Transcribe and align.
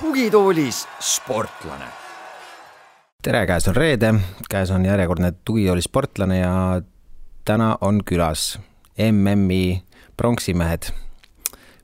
tugitoolis 0.00 0.86
sportlane. 1.00 1.84
tere, 3.22 3.46
käes 3.46 3.68
on 3.68 3.76
reede, 3.76 4.14
käes 4.50 4.70
on 4.70 4.84
järjekordne 4.84 5.32
tugitooli 5.44 5.82
sportlane 5.82 6.38
ja 6.38 6.82
täna 7.44 7.78
on 7.80 8.00
külas 8.04 8.60
MM-i 9.10 9.82
pronksimehed 10.16 10.82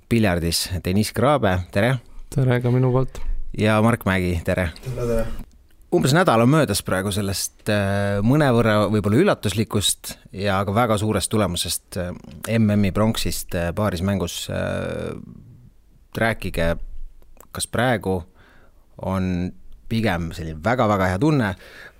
piljardis 0.09 0.71
Deniss 0.85 1.13
Kraabe, 1.13 1.59
tere! 1.73 1.97
tere 2.31 2.61
ka 2.61 2.71
minu 2.71 2.93
poolt! 2.93 3.38
Ja 3.59 3.83
Mark 3.83 4.07
Mägi, 4.07 4.39
tere! 4.45 4.71
tere, 4.85 5.07
tere! 5.07 5.27
umbes 5.95 6.13
nädal 6.13 6.45
on 6.45 6.51
möödas 6.53 6.83
praegu 6.85 7.11
sellest 7.15 7.71
äh, 7.73 8.19
mõnevõrra 8.27 8.87
võib-olla 8.93 9.23
üllatuslikust 9.23 10.15
ja 10.37 10.61
ka 10.69 10.75
väga 10.77 10.99
suurest 11.01 11.31
tulemusest 11.33 11.99
äh, 11.99 12.13
MM-i 12.59 12.93
pronksist 12.95 13.57
äh, 13.57 13.71
paaris 13.75 14.05
mängus. 14.05 14.47
rääkige, 16.19 16.77
kas 17.53 17.67
praegu 17.71 18.19
on 19.07 19.53
pigem 19.89 20.33
selline 20.35 20.59
väga-väga 20.65 21.13
hea 21.13 21.19
tunne 21.19 21.53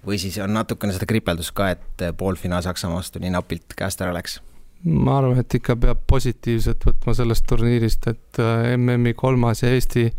või 0.07 0.19
siis 0.19 0.39
on 0.43 0.53
natukene 0.53 0.93
seda 0.93 1.07
kripeldust 1.07 1.55
ka, 1.55 1.71
et 1.71 2.05
poolfinaal 2.19 2.63
Saksamaa 2.63 2.99
vastu 2.99 3.23
nii 3.23 3.31
napilt 3.35 3.75
käest 3.79 4.03
ära 4.03 4.13
läks? 4.15 4.41
ma 4.85 5.19
arvan, 5.19 5.39
et 5.41 5.55
ikka 5.55 5.77
peab 5.77 6.05
positiivset 6.07 6.85
võtma 6.87 7.15
sellest 7.15 7.47
turniirist, 7.51 8.07
et 8.11 8.43
MM-i 8.77 9.15
kolmas 9.19 9.63
ja 9.65 9.73
Eesti 9.75 10.11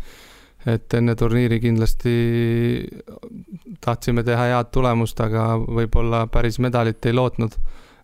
et 0.68 0.94
enne 0.94 1.14
turniiri 1.16 1.60
kindlasti 1.62 2.14
tahtsime 3.84 4.24
teha 4.26 4.48
head 4.50 4.72
tulemust, 4.74 5.20
aga 5.24 5.54
võib-olla 5.60 6.26
päris 6.32 6.60
medalit 6.60 7.06
ei 7.06 7.16
lootnud. 7.16 7.56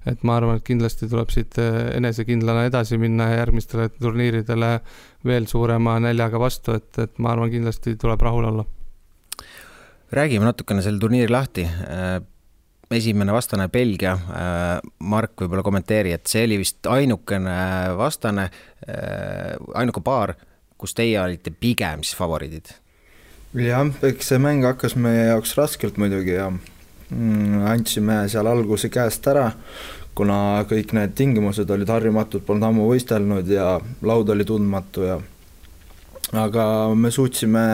et 0.07 0.23
ma 0.23 0.37
arvan, 0.39 0.61
et 0.61 0.63
kindlasti 0.63 1.09
tuleb 1.11 1.33
siit 1.35 1.57
enesekindlana 1.59 2.69
edasi 2.69 2.95
minna 2.95 3.25
ja 3.27 3.41
järgmistele 3.41 3.89
turniiridele 3.89 4.69
veel 5.27 5.49
suurema 5.51 5.97
näljaga 5.99 6.39
vastu, 6.39 6.77
et, 6.79 6.93
et 7.03 7.19
ma 7.19 7.33
arvan, 7.33 7.51
kindlasti 7.51 7.97
tuleb 7.99 8.23
rahul 8.23 8.45
olla. 8.53 8.65
räägime 10.13 10.45
natukene 10.45 10.83
selle 10.83 11.03
turniiri 11.03 11.33
lahti 11.33 11.67
esimene 12.91 13.33
vastane 13.35 13.67
Belgia, 13.73 14.15
Mark 15.11 15.43
võib-olla 15.43 15.65
kommenteeri, 15.67 16.13
et 16.15 16.27
see 16.31 16.45
oli 16.47 16.61
vist 16.61 16.87
ainukene 16.87 17.57
vastane, 17.99 18.47
ainuke 19.75 20.03
paar, 20.07 20.37
kus 20.79 20.95
teie 20.97 21.21
olite 21.21 21.51
pigem 21.51 22.05
siis 22.05 22.17
favoriidid? 22.19 22.73
jah, 23.57 23.87
eks 24.05 24.33
see 24.33 24.41
mäng 24.43 24.65
hakkas 24.67 24.97
meie 25.01 25.31
jaoks 25.31 25.55
raskelt 25.57 26.01
muidugi 26.01 26.35
ja 26.37 26.51
mm, 26.51 27.63
andsime 27.71 28.25
seal 28.29 28.49
alguse 28.51 28.91
käest 28.93 29.27
ära, 29.31 29.51
kuna 30.17 30.65
kõik 30.69 30.93
need 30.97 31.15
tingimused 31.17 31.71
olid 31.71 31.93
harjumatud, 31.93 32.45
polnud 32.47 32.69
ammu 32.69 32.91
võistelnud 32.91 33.49
ja 33.53 33.77
laud 34.03 34.33
oli 34.35 34.45
tundmatu 34.49 35.07
ja 35.07 35.21
aga 36.37 36.67
me 36.99 37.13
suutsime 37.15 37.65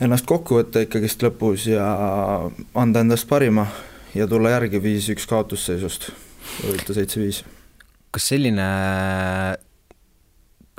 ennast 0.00 0.26
kokku 0.28 0.58
võtta 0.58 0.82
ikkagist 0.84 1.22
lõpus 1.24 1.68
ja 1.70 1.86
anda 2.74 3.04
endast 3.04 3.28
parima 3.30 3.66
ja 4.16 4.26
tulla 4.28 4.56
järgi 4.56 4.80
viis-üks 4.82 5.28
kaotusseisust, 5.30 6.10
võita 6.66 6.96
seitse-viis. 6.96 7.44
kas 8.10 8.30
selline 8.32 8.66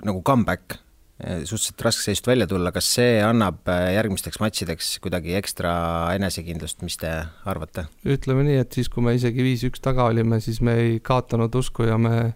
nagu 0.02 0.24
comeback 0.26 0.82
suhteliselt 1.22 1.84
raske 1.86 2.06
seisust 2.06 2.28
välja 2.28 2.48
tulla, 2.50 2.72
kas 2.74 2.88
see 2.96 3.20
annab 3.24 3.68
eh, 3.70 3.92
järgmisteks 3.98 4.42
matšideks 4.42 4.90
kuidagi 5.04 5.36
ekstra 5.40 5.74
enesekindlust, 6.16 6.82
mis 6.86 6.98
te 7.02 7.12
arvate? 7.50 7.88
ütleme 8.08 8.46
nii, 8.48 8.58
et 8.64 8.80
siis, 8.80 8.90
kui 8.92 9.06
me 9.06 9.16
isegi 9.18 9.46
viis-üks 9.46 9.84
taga 9.84 10.10
olime, 10.12 10.42
siis 10.44 10.62
me 10.66 10.76
ei 10.82 11.00
kaotanud 11.04 11.56
usku 11.58 11.86
ja 11.88 11.98
me, 12.02 12.34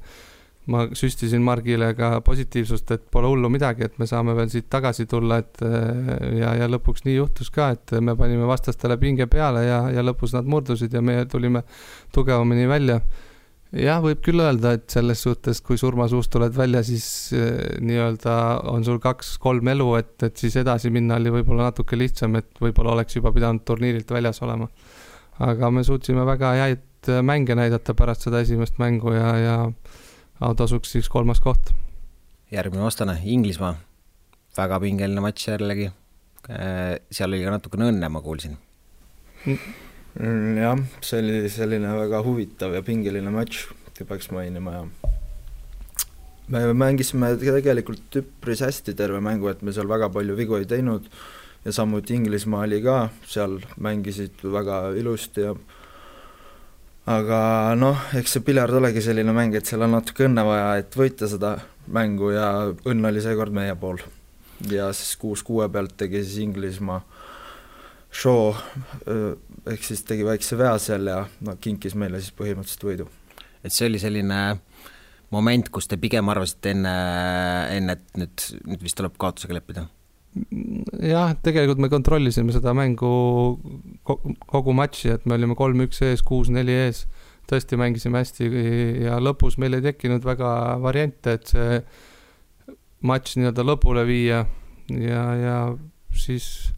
ma 0.71 0.85
süstisin 0.97 1.43
Margile 1.45 1.91
ka 1.97 2.19
positiivsust, 2.25 2.95
et 2.95 3.05
pole 3.13 3.29
hullu 3.31 3.49
midagi, 3.53 3.87
et 3.87 3.99
me 4.01 4.07
saame 4.09 4.35
veel 4.37 4.51
siit 4.53 4.69
tagasi 4.71 5.07
tulla, 5.09 5.41
et 5.43 5.65
eh, 5.65 6.39
ja, 6.41 6.55
ja 6.61 6.71
lõpuks 6.71 7.07
nii 7.07 7.19
juhtus 7.19 7.53
ka, 7.53 7.71
et 7.77 7.97
me 8.01 8.17
panime 8.19 8.49
vastastele 8.49 8.99
pinge 9.01 9.29
peale 9.31 9.65
ja, 9.67 9.85
ja 9.93 10.05
lõpus 10.05 10.35
nad 10.37 10.49
murdusid 10.49 10.93
ja 10.93 11.03
meie 11.05 11.25
tulime 11.31 11.65
tugevamini 12.15 12.69
välja 12.69 13.01
jah, 13.75 14.01
võib 14.03 14.21
küll 14.23 14.41
öelda, 14.43 14.75
et 14.77 14.87
selles 14.93 15.21
suhtes, 15.25 15.61
kui 15.65 15.77
surmasuust 15.79 16.31
tuled 16.33 16.55
välja, 16.55 16.81
siis 16.85 17.07
eh, 17.35 17.79
nii-öelda 17.83 18.35
on 18.71 18.85
sul 18.87 18.99
kaks-kolm 19.03 19.71
elu, 19.75 19.87
et, 19.99 20.15
et 20.27 20.43
siis 20.43 20.55
edasi 20.61 20.91
minna 20.93 21.19
oli 21.19 21.33
võib-olla 21.37 21.69
natuke 21.69 21.99
lihtsam, 21.99 22.37
et 22.39 22.61
võib-olla 22.61 22.95
oleks 22.95 23.17
juba 23.17 23.33
pidanud 23.35 23.65
turniirilt 23.67 24.11
väljas 24.15 24.41
olema. 24.45 24.69
aga 25.45 25.69
me 25.71 25.83
suutsime 25.83 26.23
väga 26.25 26.53
häid 26.55 27.09
mänge 27.21 27.55
näidata 27.55 27.93
pärast 27.93 28.23
seda 28.25 28.39
esimest 28.41 28.79
mängu 28.79 29.11
ja, 29.13 29.33
ja 29.37 30.53
tasuks 30.55 30.95
siis 30.95 31.09
kolmas 31.09 31.39
koht. 31.43 31.73
järgmine 32.51 32.83
vastane, 32.83 33.19
Inglismaa. 33.23 33.75
väga 34.57 34.79
pingeline 34.79 35.21
matš 35.21 35.47
jällegi. 35.47 35.91
Eh, 36.49 36.99
seal 37.11 37.33
oli 37.33 37.43
ka 37.43 37.57
natukene 37.57 37.89
õnne, 37.91 38.09
ma 38.09 38.21
kuulsin 38.21 38.57
mm 40.19 40.57
jah, 40.61 40.83
see 41.03 41.23
oli 41.23 41.49
selline 41.51 41.91
väga 41.99 42.21
huvitav 42.25 42.75
ja 42.75 42.83
pingeline 42.85 43.31
matš, 43.33 43.67
peaks 43.99 44.31
mainima 44.31 44.77
ja 44.77 44.85
me 46.51 46.61
mängisime 46.77 47.33
tegelikult 47.41 48.19
üpris 48.21 48.61
hästi 48.61 48.93
terve 48.97 49.19
mängu, 49.23 49.49
et 49.49 49.63
me 49.65 49.73
seal 49.73 49.89
väga 49.89 50.11
palju 50.13 50.35
vigu 50.37 50.59
ei 50.59 50.67
teinud 50.69 51.09
ja 51.65 51.73
samuti 51.73 52.13
Inglismaa 52.13 52.65
oli 52.67 52.81
ka, 52.83 53.09
seal 53.25 53.57
mängisid 53.81 54.43
väga 54.53 54.81
ilusti 54.99 55.47
ja 55.47 55.55
aga 57.09 57.39
noh, 57.77 58.05
eks 58.17 58.37
see 58.37 58.45
piljard 58.45 58.77
olegi 58.77 59.01
selline 59.05 59.33
mäng, 59.33 59.55
et 59.57 59.65
seal 59.65 59.85
on 59.85 59.95
natuke 59.97 60.27
õnne 60.29 60.45
vaja, 60.45 60.69
et 60.81 60.95
võita 60.97 61.29
seda 61.29 61.55
mängu 61.93 62.31
ja 62.33 62.51
õnn 62.85 63.09
oli 63.09 63.21
seekord 63.21 63.53
meie 63.53 63.75
pool. 63.77 63.99
ja 64.69 64.91
siis 64.93 65.17
kuus 65.19 65.43
kuue 65.43 65.67
pealt 65.69 65.97
tegi 65.97 66.23
siis 66.23 66.39
Inglismaa 66.45 67.01
show 68.15 68.53
ehk 69.05 69.83
siis 69.83 70.03
tegi 70.07 70.25
väikse 70.27 70.57
vea 70.59 70.75
seal 70.81 71.09
ja 71.09 71.23
no 71.45 71.57
kinkis 71.61 71.97
meile 71.99 72.21
siis 72.21 72.35
põhimõtteliselt 72.37 72.87
võidu. 72.87 73.09
et 73.63 73.73
see 73.73 73.89
oli 73.89 73.99
selline 74.01 74.41
moment, 75.33 75.69
kus 75.73 75.89
te 75.89 75.97
pigem 75.99 76.29
arvasite 76.31 76.71
enne, 76.75 76.95
enne, 77.75 77.97
et 77.97 78.19
nüüd, 78.19 78.47
nüüd 78.69 78.85
vist 78.85 78.97
tuleb 78.99 79.17
kaotusega 79.21 79.57
leppida? 79.57 79.87
jah, 81.05 81.31
tegelikult 81.43 81.79
me 81.79 81.91
kontrollisime 81.91 82.55
seda 82.55 82.73
mängu 82.75 83.11
kogu 84.03 84.75
matši, 84.75 85.13
et 85.15 85.25
me 85.25 85.37
olime 85.37 85.55
kolm-üks 85.57 86.01
ees, 86.03 86.23
kuus-neli 86.27 86.75
ees, 86.85 87.05
tõesti 87.49 87.79
mängisime 87.79 88.19
hästi 88.19 88.49
ja 89.05 89.19
lõpus 89.23 89.59
meil 89.61 89.77
ei 89.77 89.85
tekkinud 89.85 90.25
väga 90.27 90.49
variante, 90.83 91.37
et 91.37 91.53
see 91.53 91.79
matš 93.05 93.37
nii-öelda 93.39 93.63
lõpule 93.63 94.03
viia 94.07 94.43
ja, 94.89 95.23
ja 95.39 95.57
siis 96.15 96.74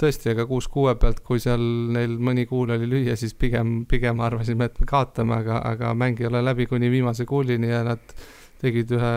tõesti, 0.00 0.30
aga 0.32 0.46
kuus 0.48 0.66
kuue 0.70 0.94
pealt, 1.00 1.20
kui 1.26 1.40
seal 1.42 1.62
neil 1.94 2.16
mõni 2.22 2.46
kuul 2.50 2.74
oli 2.74 2.88
lüüa, 2.90 3.16
siis 3.18 3.34
pigem, 3.38 3.84
pigem 3.90 4.20
arvasime, 4.24 4.68
et 4.70 4.80
me 4.80 4.88
kaotame, 4.90 5.38
aga, 5.42 5.60
aga 5.74 5.92
mäng 5.98 6.20
ei 6.20 6.28
ole 6.30 6.42
läbi 6.44 6.66
kuni 6.70 6.90
viimase 6.92 7.26
kuulini 7.28 7.70
ja 7.70 7.84
nad 7.86 8.14
tegid 8.62 8.94
ühe 8.96 9.12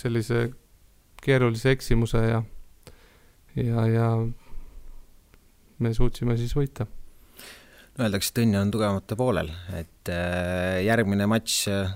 sellise 0.00 0.46
keerulise 1.24 1.72
eksimuse 1.74 2.22
ja, 2.22 2.42
ja, 3.58 3.86
ja 3.90 4.08
me 5.82 5.92
suutsime 5.96 6.36
siis 6.40 6.54
võita. 6.56 6.86
Öeldakse, 7.96 8.32
et 8.32 8.42
õnn 8.44 8.58
on 8.60 8.72
tugevamate 8.72 9.16
poolel, 9.16 9.48
et 9.76 10.12
äh, 10.12 10.82
järgmine 10.84 11.28
matš 11.28 11.62
äh, 11.72 11.94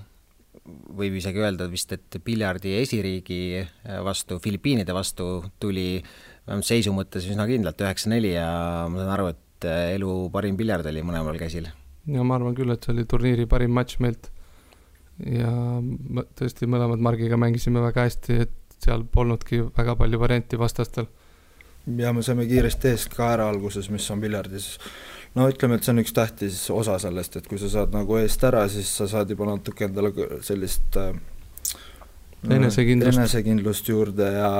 võib 0.97 1.17
isegi 1.17 1.41
öelda 1.41 1.67
vist, 1.69 1.93
et 1.93 2.17
piljardi 2.25 2.73
esiriigi 2.79 3.41
äh, 3.61 3.99
vastu, 4.05 4.39
Filipiinide 4.41 4.95
vastu 4.97 5.27
tuli 5.61 6.01
äh, 6.01 6.30
vähemalt 6.47 6.67
seisu 6.67 6.93
mõttes 6.95 7.27
üsna 7.29 7.45
kindlalt 7.49 7.81
üheksa-neli 7.83 8.33
ja 8.33 8.49
ma 8.89 9.01
saan 9.01 9.13
aru, 9.15 9.31
et 9.35 9.67
äh, 9.69 9.93
elu 9.97 10.15
parim 10.33 10.57
piljard 10.59 10.87
oli 10.89 11.03
mõlemal 11.05 11.39
käsil. 11.41 11.69
ja 12.07 12.23
ma 12.25 12.37
arvan 12.37 12.57
küll, 12.57 12.73
et 12.73 12.83
see 12.83 12.95
oli 12.95 13.05
turniiri 13.09 13.47
parim 13.49 13.73
matš 13.77 13.99
meilt. 14.03 14.31
ja 15.25 15.51
tõesti, 16.39 16.69
mõlemad 16.69 17.03
Margiga 17.03 17.37
mängisime 17.37 17.83
väga 17.83 18.07
hästi, 18.07 18.41
et 18.47 18.77
seal 18.81 19.05
polnudki 19.05 19.61
väga 19.77 19.95
palju 19.95 20.19
varianti 20.19 20.59
vastastel. 20.59 21.09
ja 21.97 22.13
me 22.13 22.23
saime 22.25 22.47
kiiresti 22.49 22.93
eest 22.95 23.13
ka 23.13 23.33
ära 23.35 23.49
alguses, 23.49 23.89
mis 23.93 24.09
on 24.13 24.21
piljardis 24.21 24.73
no 25.37 25.47
ütleme, 25.49 25.77
et 25.77 25.85
see 25.85 25.93
on 25.93 26.01
üks 26.01 26.15
tähtis 26.15 26.63
osa 26.73 26.97
sellest, 26.99 27.37
et 27.37 27.47
kui 27.47 27.61
sa 27.61 27.69
saad 27.71 27.93
nagu 27.95 28.17
eest 28.19 28.43
ära, 28.43 28.65
siis 28.69 28.89
sa 28.97 29.07
saad 29.07 29.29
juba 29.31 29.47
natuke 29.47 29.85
endale 29.87 30.11
sellist 30.45 30.97
äh, 30.99 31.13
enesekindlust. 32.49 33.17
enesekindlust 33.17 33.89
juurde 33.89 34.31
ja 34.33 34.51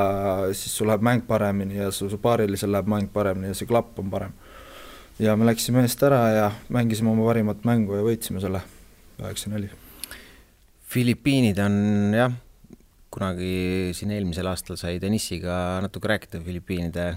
siis 0.53 0.75
sul 0.77 0.89
läheb 0.91 1.05
mäng 1.05 1.23
paremini 1.27 1.79
ja 1.79 1.89
su, 1.91 2.09
su 2.09 2.19
paarilisel 2.21 2.71
läheb 2.71 2.89
mäng 2.91 3.09
paremini 3.13 3.51
ja 3.51 3.57
see 3.57 3.69
klapp 3.69 3.99
on 3.99 4.11
parem. 4.11 4.35
ja 5.19 5.35
me 5.37 5.47
läksime 5.49 5.81
eest 5.85 6.03
ära 6.03 6.21
ja 6.35 6.51
mängisime 6.69 7.09
oma 7.11 7.25
parimat 7.25 7.65
mängu 7.65 7.97
ja 7.97 8.05
võitsime 8.05 8.41
selle 8.41 8.61
üheksa-neli. 9.21 9.69
Filipiinid 10.91 11.59
on 11.63 11.75
jah, 12.15 12.31
kunagi 13.11 13.91
siin 13.95 14.11
eelmisel 14.11 14.47
aastal 14.49 14.79
sai 14.79 14.99
Denissiga 15.01 15.79
natuke 15.83 16.09
rääkida 16.11 16.41
Filipiinide 16.45 17.11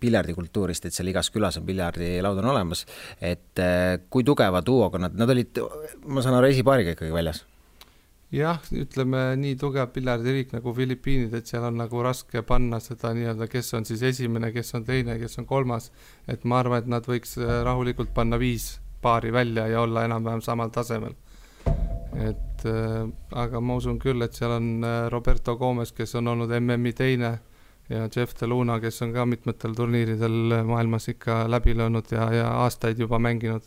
piljardikultuurist, 0.00 0.86
et 0.88 0.96
seal 0.96 1.10
igas 1.10 1.28
külas 1.32 1.58
on 1.60 1.66
piljardilaud 1.68 2.38
on 2.40 2.50
olemas, 2.54 2.86
et 3.20 3.60
kui 4.08 4.24
tugeva 4.24 4.62
duoga 4.64 5.00
nad, 5.02 5.16
nad 5.18 5.28
olid, 5.28 5.60
ma 6.08 6.24
saan 6.24 6.38
aru, 6.38 6.48
esipaariga 6.48 6.94
ikkagi 6.96 7.12
väljas 7.12 7.44
jah, 8.34 8.60
ütleme 8.76 9.22
nii 9.40 9.56
tugev 9.60 9.88
piljardiriik 9.94 10.52
nagu 10.52 10.72
Filipiinid, 10.76 11.32
et 11.34 11.48
seal 11.48 11.64
on 11.68 11.78
nagu 11.80 12.02
raske 12.04 12.42
panna 12.46 12.80
seda 12.82 13.14
nii-öelda, 13.16 13.48
kes 13.48 13.72
on 13.78 13.88
siis 13.88 14.04
esimene, 14.04 14.52
kes 14.52 14.74
on 14.76 14.84
teine, 14.84 15.16
kes 15.20 15.40
on 15.40 15.46
kolmas. 15.48 15.90
et 16.28 16.44
ma 16.44 16.60
arvan, 16.60 16.82
et 16.82 16.92
nad 16.92 17.08
võiks 17.08 17.38
äh, 17.40 17.62
rahulikult 17.64 18.12
panna 18.14 18.38
viis 18.38 18.78
paari 19.02 19.32
välja 19.32 19.66
ja 19.68 19.80
olla 19.80 20.04
enam-vähem 20.04 20.42
samal 20.44 20.70
tasemel. 20.70 21.16
et 22.14 22.64
äh, 22.68 23.08
aga 23.32 23.60
ma 23.60 23.76
usun 23.80 23.98
küll, 23.98 24.22
et 24.22 24.34
seal 24.34 24.58
on 24.58 24.84
äh, 24.84 25.08
Roberto 25.08 25.56
Gomez, 25.56 25.92
kes 25.92 26.14
on 26.20 26.28
olnud 26.28 26.52
MM-i 26.60 26.92
teine 26.92 27.38
ja 27.88 28.08
Jeff 28.14 28.34
Deluna, 28.40 28.80
kes 28.80 29.02
on 29.02 29.14
ka 29.14 29.24
mitmetel 29.24 29.74
turniiridel 29.74 30.64
maailmas 30.68 31.08
ikka 31.08 31.46
läbi 31.48 31.72
löönud 31.76 32.12
ja, 32.12 32.28
ja 32.32 32.48
aastaid 32.64 32.98
juba 32.98 33.18
mänginud. 33.18 33.64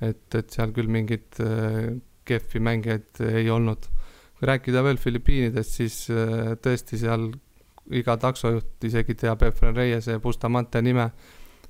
et, 0.00 0.34
et 0.34 0.50
seal 0.50 0.72
küll 0.74 0.90
mingit 0.90 1.38
äh, 1.38 1.94
kehvi 2.24 2.60
mängijaid 2.60 3.22
ei 3.28 3.50
olnud. 3.50 3.88
Kui 4.42 4.48
rääkida 4.50 4.80
veel 4.82 4.98
Filipiinidest, 4.98 5.76
siis 5.78 5.96
äh, 6.10 6.56
tõesti 6.58 6.98
seal 6.98 7.28
iga 7.94 8.16
taksojuht 8.18 8.82
isegi 8.88 9.14
teab 9.14 9.42
Efren 9.46 9.76
Reiese 9.76 10.16
ja 10.16 10.20
Bustamante 10.20 10.82
nime. 10.82 11.12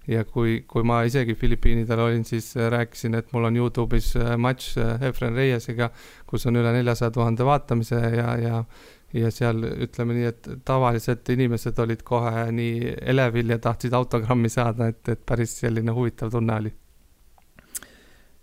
ja 0.09 0.25
kui, 0.25 0.65
kui 0.67 0.83
ma 0.83 1.03
isegi 1.07 1.35
Filipiinidel 1.39 2.01
olin, 2.01 2.25
siis 2.25 2.57
äh, 2.57 2.71
rääkisin, 2.73 3.15
et 3.15 3.29
mul 3.33 3.45
on 3.45 3.57
Youtube'is 3.57 4.17
äh, 4.17 4.37
matš 4.37 4.79
Efren 5.09 5.37
Reiesega, 5.37 5.91
kus 6.27 6.47
on 6.47 6.57
üle 6.57 6.73
neljasaja 6.73 7.11
tuhande 7.11 7.45
vaatamise 7.45 8.01
ja, 8.17 8.37
ja 8.41 8.65
ja 9.13 9.31
seal 9.31 9.61
ütleme 9.85 10.15
nii, 10.17 10.25
et 10.25 10.49
tavalised 10.65 11.29
inimesed 11.29 11.79
olid 11.79 12.01
kohe 12.03 12.47
nii 12.57 12.95
elevil 13.13 13.53
ja 13.53 13.59
tahtsid 13.59 13.93
autogrammi 13.93 14.49
saada, 14.49 14.89
et, 14.89 15.05
et 15.09 15.21
päris 15.29 15.59
selline 15.61 15.93
huvitav 15.93 16.33
tunne 16.33 16.57
oli. 16.57 16.73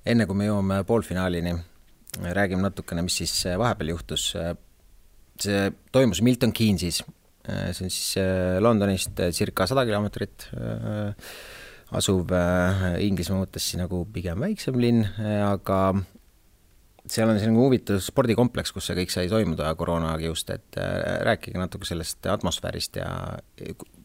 enne 0.06 0.30
kui 0.30 0.38
me 0.38 0.46
jõuame 0.46 0.84
poolfinaalini, 0.86 1.56
räägime 2.18 2.66
natukene, 2.66 3.04
mis 3.06 3.20
siis 3.22 3.34
äh, 3.46 3.58
vahepeal 3.60 3.94
juhtus. 3.94 4.34
Äh, 4.36 4.54
see 5.40 5.72
toimus 5.94 6.22
Milton 6.26 6.54
Keynesis, 6.54 7.04
äh, 7.48 7.70
see 7.74 7.88
on 7.88 7.94
siis 7.94 8.16
Londonist 8.60 9.20
circa 9.36 9.68
sada 9.70 9.86
kilomeetrit 9.88 10.50
asuv 11.96 12.34
Inglismaa 13.02 13.46
mõttes 13.46 13.66
siis 13.66 13.80
nagu 13.80 14.04
pigem 14.14 14.44
väiksem 14.44 14.76
linn, 14.78 15.08
aga 15.42 15.80
seal 17.10 17.32
on 17.32 17.40
selline 17.40 17.58
huvitav 17.58 18.04
spordikompleks, 18.06 18.76
kus 18.76 18.92
see 18.92 19.00
kõik 19.00 19.16
sai 19.16 19.32
toimuda 19.32 19.72
koroona 19.80 20.12
kiust, 20.22 20.52
et 20.54 20.78
rääkige 21.26 21.58
natuke 21.58 21.90
sellest 21.90 22.30
atmosfäärist 22.30 23.00
ja 23.02 23.10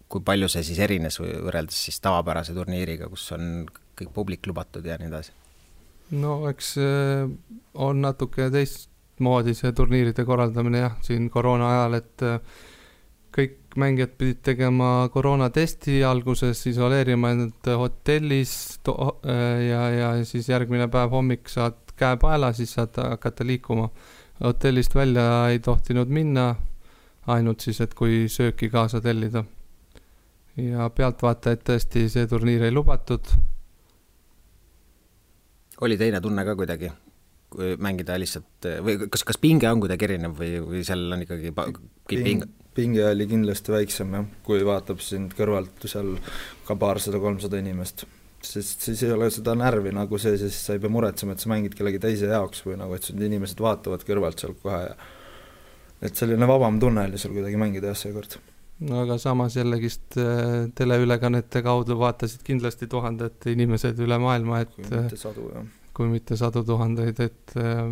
kui 0.08 0.24
palju 0.24 0.48
see 0.48 0.64
siis 0.64 0.80
erines 0.86 1.20
võrreldes 1.20 1.82
siis 1.90 2.00
tavapärase 2.00 2.56
turniiriga, 2.56 3.10
kus 3.12 3.26
on 3.36 3.66
kõik 3.98 4.14
publik 4.16 4.48
lubatud 4.48 4.86
ja 4.86 4.96
nii 5.00 5.10
edasi 5.10 5.34
no 6.10 6.48
eks 6.50 6.76
äh, 6.78 7.30
on 7.74 8.00
natuke 8.04 8.50
teistmoodi 8.52 9.54
see 9.56 9.72
turniiride 9.72 10.24
korraldamine 10.26 10.84
jah, 10.84 10.96
siin 11.02 11.30
koroona 11.32 11.70
ajal, 11.70 11.98
et 12.00 12.24
äh, 12.26 12.40
kõik 13.34 13.78
mängijad 13.80 14.12
pidid 14.18 14.42
tegema 14.46 15.08
koroonatesti 15.10 16.02
alguses, 16.06 16.60
isoleerima 16.70 17.32
end 17.34 17.70
hotellis 17.80 18.52
äh, 18.88 19.32
ja, 19.68 19.88
ja 19.90 20.10
siis 20.24 20.48
järgmine 20.48 20.88
päev 20.92 21.10
hommik 21.16 21.50
saad 21.50 21.80
käe 21.98 22.18
paela, 22.20 22.52
siis 22.52 22.74
saad 22.74 22.96
hakata 22.98 23.46
liikuma. 23.46 23.88
hotellist 24.44 24.94
välja 24.94 25.48
ei 25.48 25.58
tohtinud 25.58 26.08
minna, 26.08 26.54
ainult 27.26 27.60
siis, 27.60 27.80
et 27.80 27.94
kui 27.94 28.28
sööki 28.28 28.68
kaasa 28.70 29.00
tellida. 29.00 29.44
ja 30.56 30.90
pealtvaatajaid 30.90 31.62
tõesti 31.66 32.08
see 32.08 32.26
turniir 32.30 32.62
ei 32.62 32.70
lubatud 32.70 33.26
oli 35.84 35.98
teine 36.00 36.20
tunne 36.24 36.44
ka 36.46 36.56
kuidagi, 36.58 36.90
kui 37.52 37.74
mängida 37.82 38.16
lihtsalt 38.20 38.68
või 38.84 38.98
kas, 39.06 39.24
kas 39.26 39.38
pinge 39.40 39.70
on 39.70 39.82
kuidagi 39.82 40.08
erinev 40.08 40.36
või, 40.38 40.58
või 40.64 40.82
seal 40.86 41.06
on 41.14 41.24
ikkagi 41.26 41.54
Ping, 42.10 42.44
pinge? 42.76 43.06
oli 43.06 43.28
kindlasti 43.30 43.74
väiksem 43.74 44.18
jah, 44.18 44.28
kui 44.46 44.64
vaatab 44.66 45.02
sind 45.04 45.36
kõrvalt 45.38 45.86
seal 45.90 46.16
ka 46.66 46.76
paarsada-kolmsada 46.80 47.60
inimest. 47.62 48.06
sest 48.44 48.82
siis 48.84 49.02
ei 49.06 49.12
ole 49.14 49.30
seda 49.32 49.54
närvi 49.56 49.92
nagu 49.96 50.18
see, 50.20 50.36
siis 50.40 50.56
sa 50.66 50.74
ei 50.74 50.82
pea 50.82 50.92
muretsema, 50.92 51.32
et 51.32 51.40
sa 51.40 51.48
mängid 51.52 51.76
kellegi 51.78 52.02
teise 52.02 52.28
jaoks 52.28 52.64
või 52.66 52.76
nagu, 52.80 52.96
et 52.96 53.06
sind 53.06 53.22
inimesed 53.22 53.60
vaatavad 53.60 54.04
kõrvalt 54.04 54.42
seal 54.42 54.56
kohe 54.60 54.82
ja 54.88 54.96
et 56.04 56.18
selline 56.18 56.48
vabam 56.48 56.76
tunne 56.80 57.06
oli 57.08 57.20
seal 57.20 57.32
kuidagi 57.36 57.60
mängida 57.60 57.92
jah, 57.92 58.02
seekord 58.02 58.36
no 58.80 59.00
aga 59.04 59.18
samas 59.18 59.56
jällegist 59.56 60.18
äh, 60.18 60.66
teleülekannete 60.74 61.62
kaudu 61.62 61.98
vaatasid 61.98 62.42
kindlasti 62.46 62.88
tuhanded 62.90 63.46
inimesed 63.52 64.00
üle 64.02 64.18
maailma, 64.18 64.64
et 64.64 64.74
kui 64.74 64.90
mitte 64.90 65.20
sadu, 65.20 65.48
jah. 65.54 65.66
kui 65.94 66.10
mitte 66.10 66.38
sadu 66.40 66.64
tuhandeid, 66.66 67.20
et 67.22 67.56
äh, 67.60 67.82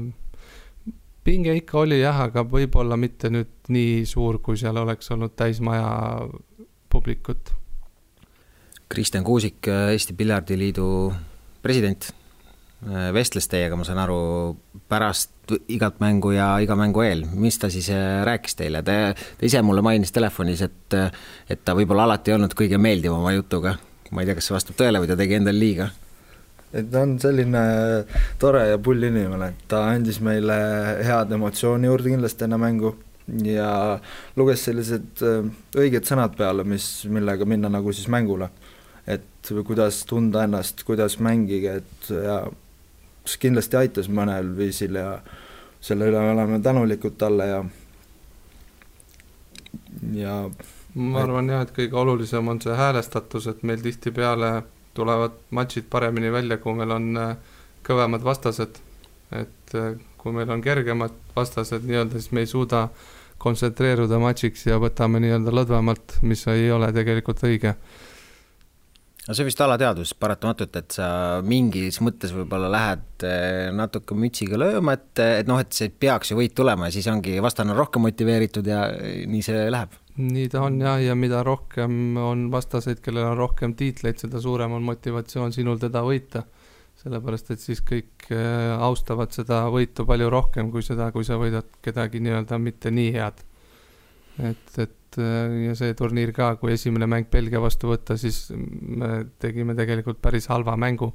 pinge 1.24 1.54
ikka 1.60 1.82
oli 1.84 2.00
jah, 2.02 2.24
aga 2.26 2.44
võib-olla 2.48 2.98
mitte 2.98 3.30
nüüd 3.30 3.72
nii 3.72 4.06
suur, 4.08 4.40
kui 4.42 4.58
seal 4.60 4.80
oleks 4.82 5.12
olnud 5.14 5.36
täismaja 5.38 5.92
publikut. 6.92 7.54
Kristjan 8.92 9.24
Kuusik, 9.24 9.70
Eesti 9.70 10.12
Piljardiliidu 10.18 10.88
president 11.62 12.10
Äh, 12.10 12.21
vestles 13.14 13.46
teiega, 13.48 13.76
ma 13.78 13.86
saan 13.86 14.00
aru, 14.02 14.18
pärast 14.90 15.54
igat 15.70 16.00
mängu 16.02 16.32
ja 16.34 16.56
iga 16.62 16.76
mängu 16.78 17.04
eel, 17.04 17.24
mis 17.38 17.58
ta 17.60 17.70
siis 17.70 17.88
äh, 17.94 18.22
rääkis 18.26 18.56
teile, 18.58 18.82
te, 18.86 18.96
ta 19.14 19.46
ise 19.46 19.62
mulle 19.62 19.84
mainis 19.84 20.12
telefonis, 20.14 20.64
et 20.66 20.96
et 21.50 21.62
ta 21.64 21.76
võib-olla 21.78 22.08
alati 22.08 22.32
ei 22.32 22.36
olnud 22.36 22.54
kõige 22.58 22.78
meeldivama 22.78 23.32
jutuga. 23.36 23.76
ma 24.10 24.22
ei 24.22 24.28
tea, 24.28 24.36
kas 24.36 24.50
see 24.50 24.56
vastab 24.56 24.76
tõele 24.76 25.00
või 25.00 25.08
ta 25.08 25.16
tegi 25.16 25.38
endale 25.38 25.58
liiga? 25.58 25.88
et 26.72 26.90
ta 26.90 27.04
on 27.04 27.18
selline 27.20 27.62
tore 28.40 28.66
ja 28.68 28.78
pull 28.78 29.02
inimene, 29.02 29.52
et 29.52 29.64
ta 29.68 29.84
andis 29.92 30.20
meile 30.20 30.58
head 31.04 31.32
emotsiooni 31.32 31.86
juurde 31.86 32.14
kindlasti 32.14 32.48
enne 32.48 32.58
mängu 32.60 32.94
ja 33.46 34.00
luges 34.36 34.64
sellised 34.66 35.22
äh, 35.22 35.46
õiged 35.78 36.08
sõnad 36.08 36.34
peale, 36.38 36.64
mis, 36.64 37.04
millega 37.06 37.46
minna 37.46 37.70
nagu 37.70 37.92
siis 37.92 38.08
mängule. 38.08 38.50
et 39.06 39.48
kuidas 39.66 40.04
tunda 40.06 40.44
ennast, 40.46 40.84
kuidas 40.86 41.16
mängige, 41.18 41.80
et 41.82 42.10
ja 42.14 42.36
mis 43.22 43.38
kindlasti 43.38 43.78
aitas 43.78 44.08
mõnel 44.10 44.52
viisil 44.56 44.98
ja 44.98 45.16
selle 45.82 46.10
üle 46.10 46.20
me 46.20 46.34
oleme 46.34 46.60
tänulikud 46.62 47.16
talle 47.18 47.46
ja 47.46 47.64
ja 50.12 50.36
ma 50.94 51.22
arvan 51.22 51.48
jah, 51.48 51.64
et 51.64 51.74
kõige 51.76 51.98
olulisem 51.98 52.48
on 52.48 52.60
see 52.60 52.76
häälestatus, 52.76 53.48
et 53.48 53.62
meil 53.66 53.82
tihtipeale 53.84 54.52
tulevad 54.94 55.38
matšid 55.50 55.88
paremini 55.90 56.32
välja, 56.32 56.58
kui 56.60 56.74
meil 56.76 56.92
on 56.92 57.16
äh, 57.16 57.36
kõvemad 57.86 58.24
vastased. 58.24 58.80
et 59.32 59.74
äh, 59.74 59.94
kui 60.20 60.32
meil 60.36 60.50
on 60.52 60.60
kergemad 60.62 61.14
vastased 61.36 61.86
nii-öelda, 61.88 62.20
siis 62.20 62.32
me 62.36 62.44
ei 62.44 62.46
suuda 62.46 62.88
kontsentreeruda 63.42 64.18
matšiks 64.22 64.66
ja 64.68 64.76
võtame 64.78 65.22
nii-öelda 65.24 65.54
lõdvemalt, 65.54 66.18
mis 66.22 66.44
ei 66.52 66.70
ole 66.70 66.92
tegelikult 66.92 67.40
õige 67.48 67.74
no 69.28 69.36
see 69.36 69.46
vist 69.46 69.60
alateadvus 69.62 70.14
paratamatult, 70.18 70.76
et 70.80 70.94
sa 70.96 71.08
mingis 71.46 72.00
mõttes 72.02 72.32
võib-olla 72.34 72.70
lähed 72.72 73.26
eh, 73.26 73.68
natuke 73.74 74.16
mütsiga 74.18 74.58
lööma, 74.58 74.96
et, 74.98 75.22
et 75.42 75.50
noh, 75.50 75.60
et 75.62 75.74
see 75.76 75.92
peaks 75.94 76.32
ju 76.32 76.38
võit 76.40 76.54
tulema 76.58 76.88
ja 76.88 76.96
siis 76.96 77.06
ongi 77.12 77.36
vastane 77.42 77.76
rohkem 77.78 78.02
motiveeritud 78.08 78.66
ja 78.66 78.86
nii 79.30 79.42
see 79.46 79.68
läheb. 79.70 79.94
nii 80.18 80.48
ta 80.52 80.64
on 80.66 80.80
jah, 80.82 80.98
ja 81.02 81.14
mida 81.18 81.44
rohkem 81.46 82.18
on 82.18 82.48
vastaseid, 82.52 83.02
kellel 83.04 83.30
on 83.30 83.38
rohkem 83.38 83.76
tiitleid, 83.78 84.18
seda 84.22 84.42
suurem 84.42 84.74
on 84.78 84.90
motivatsioon 84.90 85.54
sinul 85.54 85.78
teda 85.82 86.02
võita. 86.06 86.46
sellepärast, 87.02 87.54
et 87.54 87.62
siis 87.62 87.80
kõik 87.82 88.26
eh, 88.34 88.74
austavad 88.88 89.30
seda 89.34 89.64
võitu 89.70 90.06
palju 90.06 90.30
rohkem 90.30 90.74
kui 90.74 90.82
seda, 90.82 91.12
kui 91.14 91.24
sa 91.26 91.38
võidad 91.38 91.70
kedagi 91.82 92.20
nii-öelda 92.22 92.58
mitte 92.58 92.90
nii 92.90 93.14
head. 93.14 93.46
et, 94.50 94.66
et 94.78 94.98
et 95.12 95.20
äh, 95.20 95.68
ja 95.68 95.76
see 95.76 95.94
turniir 95.98 96.32
ka, 96.36 96.54
kui 96.60 96.72
esimene 96.74 97.08
mäng 97.10 97.28
Belgia 97.30 97.60
vastu 97.62 97.90
võtta, 97.92 98.16
siis 98.20 98.50
me 98.52 99.24
tegime 99.42 99.76
tegelikult 99.78 100.22
päris 100.22 100.48
halva 100.48 100.76
mängu. 100.76 101.12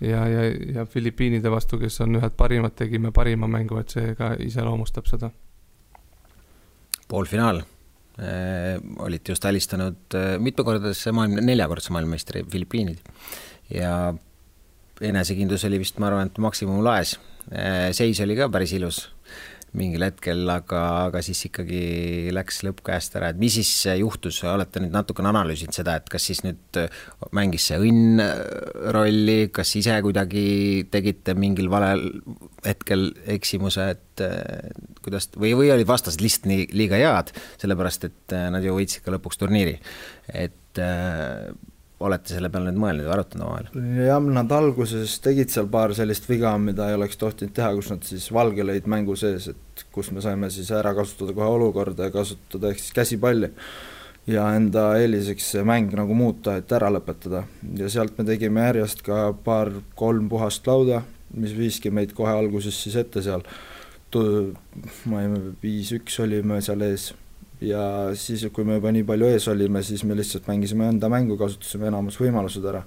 ja, 0.00 0.26
ja, 0.26 0.44
ja 0.74 0.86
Filipiinide 0.86 1.50
vastu, 1.50 1.78
kes 1.78 2.00
on 2.00 2.18
ühed 2.18 2.34
parimad, 2.36 2.74
tegime 2.74 3.12
parima 3.12 3.46
mängu, 3.46 3.78
et 3.78 3.90
see 3.90 4.14
ka 4.18 4.34
iseloomustab 4.38 5.06
seda. 5.06 5.30
poolfinaal 7.08 7.60
eh,, 8.18 8.78
olite 8.98 9.32
just 9.32 9.44
alistanud 9.44 10.14
eh, 10.14 10.38
mitmekordadesse 10.38 11.12
maailma, 11.12 11.40
neljakordse 11.40 11.92
maailmameistri 11.92 12.44
Filipiinid 12.50 12.98
ja 13.70 14.14
enesekindlus 15.00 15.64
oli 15.68 15.78
vist, 15.78 15.98
ma 15.98 16.08
arvan, 16.08 16.30
et 16.30 16.38
maksimumlaes 16.38 17.18
eh,. 17.52 17.92
seis 17.92 18.20
oli 18.24 18.36
ka 18.36 18.48
päris 18.48 18.72
ilus 18.72 19.13
mingil 19.78 20.04
hetkel, 20.06 20.42
aga, 20.50 20.82
aga 21.08 21.22
siis 21.24 21.40
ikkagi 21.48 22.30
läks 22.34 22.62
lõpp 22.66 22.82
käest 22.86 23.16
ära, 23.18 23.32
et 23.32 23.40
mis 23.40 23.56
siis 23.58 23.70
juhtus, 24.00 24.38
olete 24.48 24.82
nüüd 24.82 24.94
natukene 24.94 25.30
analüüsinud 25.32 25.74
seda, 25.76 25.96
et 25.98 26.08
kas 26.12 26.28
siis 26.30 26.44
nüüd 26.46 26.80
mängis 27.34 27.68
see 27.70 27.80
õnn 27.82 28.22
rolli, 28.94 29.50
kas 29.54 29.74
ise 29.80 29.98
kuidagi 30.04 30.46
tegite 30.94 31.36
mingil 31.38 31.70
valel 31.72 32.06
hetkel 32.64 33.10
eksimuse, 33.34 33.90
et 33.96 34.24
kuidas, 35.04 35.28
või, 35.36 35.52
või 35.58 35.74
olid 35.74 35.90
vastased 35.90 36.22
lihtsalt 36.22 36.48
nii, 36.50 36.66
liiga 36.76 37.00
head, 37.00 37.34
sellepärast 37.62 38.08
et 38.10 38.38
nad 38.54 38.64
ju 38.64 38.78
võitsid 38.78 39.04
ka 39.04 39.14
lõpuks 39.16 39.42
turniiri, 39.42 39.78
et 40.32 40.82
olete 42.04 42.34
selle 42.34 42.50
peale 42.52 42.70
nüüd 42.70 42.80
mõelnud 42.82 43.06
ja 43.06 43.14
arutanud 43.14 43.46
omavahel? 43.46 43.86
jah, 44.06 44.28
nad 44.38 44.52
alguses 44.56 45.16
tegid 45.24 45.52
seal 45.52 45.68
paar 45.72 45.94
sellist 45.96 46.28
viga, 46.28 46.52
mida 46.60 46.88
ei 46.90 46.98
oleks 46.98 47.18
tohtinud 47.20 47.54
teha, 47.56 47.72
kus 47.78 47.90
nad 47.92 48.06
siis 48.08 48.28
valge 48.34 48.66
lõid 48.66 48.88
mängu 48.90 49.16
sees, 49.18 49.48
et 49.54 49.84
kus 49.94 50.10
me 50.14 50.24
saime 50.24 50.50
siis 50.52 50.70
ära 50.74 50.94
kasutada 50.96 51.34
kohe 51.36 51.50
olukorda 51.56 52.08
ja 52.08 52.14
kasutada 52.14 52.70
ehk 52.70 52.82
siis 52.82 52.96
käsipalli. 52.96 53.50
ja 54.26 54.46
enda 54.56 54.86
eeliseks 54.96 55.50
see 55.52 55.64
mäng 55.68 55.92
nagu 55.96 56.14
muuta, 56.16 56.56
et 56.56 56.72
ära 56.72 56.92
lõpetada. 56.92 57.44
ja 57.78 57.90
sealt 57.92 58.18
me 58.18 58.28
tegime 58.28 58.68
järjest 58.68 59.04
ka 59.06 59.26
paar-kolm 59.44 60.28
puhast 60.28 60.66
lauda, 60.66 61.02
mis 61.34 61.56
viiski 61.56 61.90
meid 61.90 62.14
kohe 62.14 62.32
alguses 62.32 62.82
siis 62.82 62.96
ette 62.96 63.22
seal. 63.22 63.44
ma 65.10 65.22
ei, 65.22 65.30
viis-üks 65.62 66.20
olime 66.22 66.60
seal 66.62 66.82
ees 66.86 67.12
ja 67.64 68.14
siis, 68.18 68.46
kui 68.52 68.64
me 68.66 68.78
juba 68.78 68.92
nii 68.94 69.04
palju 69.08 69.28
ees 69.32 69.48
olime, 69.52 69.82
siis 69.82 70.04
me 70.04 70.16
lihtsalt 70.16 70.48
mängisime 70.50 70.88
enda 70.92 71.10
mängu, 71.12 71.38
kasutasime 71.40 71.88
enamus 71.90 72.18
võimalused 72.20 72.64
ära. 72.70 72.84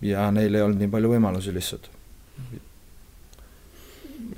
ja 0.00 0.30
neil 0.32 0.54
ei 0.54 0.62
olnud 0.64 0.80
nii 0.80 0.92
palju 0.92 1.10
võimalusi 1.12 1.52
lihtsalt. 1.54 1.90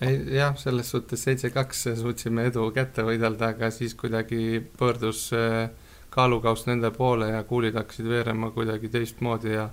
ei 0.00 0.18
jah, 0.36 0.56
selles 0.58 0.90
suhtes 0.90 1.22
seitse-kaks 1.22 1.86
suutsime 2.00 2.48
edu 2.50 2.70
kätte 2.74 3.06
võidelda, 3.06 3.52
aga 3.54 3.70
siis 3.70 3.94
kuidagi 3.94 4.62
pöördus 4.78 5.30
äh, 5.36 5.70
kaalukauss 6.10 6.66
nende 6.66 6.90
poole 6.90 7.30
ja 7.32 7.42
kuulid 7.44 7.78
hakkasid 7.78 8.08
veerema 8.08 8.50
kuidagi 8.50 8.88
teistmoodi 8.92 9.54
ja 9.54 9.68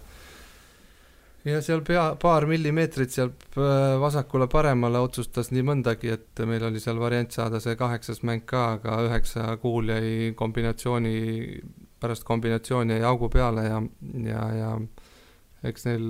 ja 1.48 1.62
seal 1.64 1.82
pea, 1.88 2.04
paar 2.20 2.46
millimeetrit 2.50 3.14
sealt 3.16 3.46
äh, 3.58 3.96
vasakule-paremale 4.02 5.02
otsustas 5.04 5.52
nii 5.56 5.66
mõndagi, 5.72 6.14
et 6.16 6.44
meil 6.48 6.66
oli 6.68 6.82
seal 6.84 7.00
variant 7.00 7.32
saada 7.32 7.62
see 7.64 7.78
kaheksas 7.80 8.24
mäng 8.28 8.46
ka, 8.50 8.66
aga 8.78 9.02
üheksa 9.08 9.46
kuul 9.62 9.94
jäi 9.94 10.34
kombinatsiooni, 10.40 11.14
pärast 12.00 12.26
kombinatsiooni 12.28 12.98
jäi 12.98 13.08
augu 13.08 13.30
peale 13.32 13.68
ja, 13.68 13.84
ja, 14.26 14.44
ja 14.58 14.74
eks 15.70 15.86
neil 15.90 16.04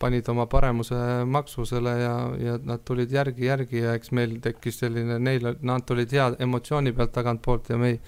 panid 0.00 0.28
oma 0.32 0.46
paremuse 0.48 0.96
maksusele 1.28 1.94
ja, 2.00 2.14
ja 2.40 2.56
nad 2.64 2.84
tulid 2.88 3.12
järgi, 3.12 3.44
järgi 3.50 3.84
ja 3.84 3.94
eks 3.98 4.12
meil 4.16 4.38
tekkis 4.44 4.80
selline, 4.80 5.18
neil, 5.20 5.54
nad 5.60 5.84
tulid 5.88 6.12
hea 6.16 6.30
emotsiooni 6.40 6.94
pealt 6.96 7.12
tagantpoolt 7.16 7.72
ja 7.74 7.80
meil, 7.80 7.98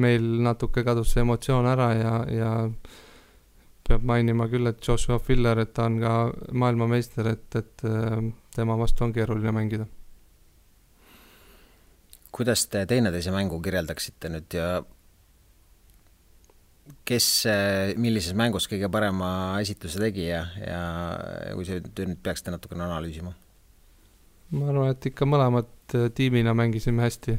meil 0.00 0.26
natuke 0.46 0.84
kadus 0.86 1.14
see 1.14 1.24
emotsioon 1.24 1.66
ära 1.70 1.88
ja, 1.98 2.14
ja 2.30 2.52
peab 3.90 4.06
mainima 4.06 4.46
küll, 4.50 4.70
et 4.70 4.80
Joshua 4.86 5.18
Filler, 5.22 5.58
et 5.62 5.74
ta 5.76 5.88
on 5.90 5.98
ka 6.02 6.14
maailmameister, 6.62 7.32
et, 7.34 7.58
et 7.58 7.84
äh, 7.88 8.22
tema 8.54 8.78
vastu 8.78 9.06
on 9.06 9.16
keeruline 9.16 9.54
mängida. 9.56 9.88
kuidas 12.30 12.62
te 12.70 12.84
teineteise 12.86 13.32
mängu 13.34 13.58
kirjeldaksite 13.60 14.28
nüüd 14.30 14.54
ja 14.54 14.66
kes 17.10 17.26
millises 17.98 18.36
mängus 18.38 18.68
kõige 18.70 18.88
parema 18.92 19.30
esitluse 19.60 19.98
tegi 19.98 20.28
ja, 20.28 20.44
ja 20.62 20.80
kui 21.56 21.66
see 21.66 21.82
nüüd 21.82 22.20
peaksite 22.22 22.54
natukene 22.54 22.86
analüüsima? 22.86 23.34
ma 24.56 24.70
arvan, 24.72 24.90
et 24.94 25.06
ikka 25.10 25.28
mõlemad 25.28 25.70
äh, 25.94 26.08
tiimina 26.14 26.54
mängisime 26.56 27.04
hästi. 27.06 27.38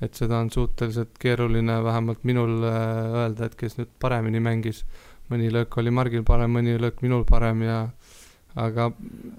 et 0.00 0.14
seda 0.14 0.38
on 0.38 0.50
suhteliselt 0.50 1.18
keeruline 1.20 1.80
vähemalt 1.84 2.24
minul 2.24 2.62
äh, 2.64 2.76
öelda, 3.24 3.48
et 3.48 3.56
kes 3.58 3.78
nüüd 3.80 3.90
paremini 4.00 4.40
mängis 4.40 4.84
mõni 5.28 5.50
löök 5.52 5.76
oli 5.80 5.92
Margil 5.94 6.24
parem, 6.26 6.52
mõni 6.56 6.78
löök 6.80 7.02
minul 7.04 7.24
parem 7.28 7.62
ja 7.66 7.78
aga, 8.58 8.90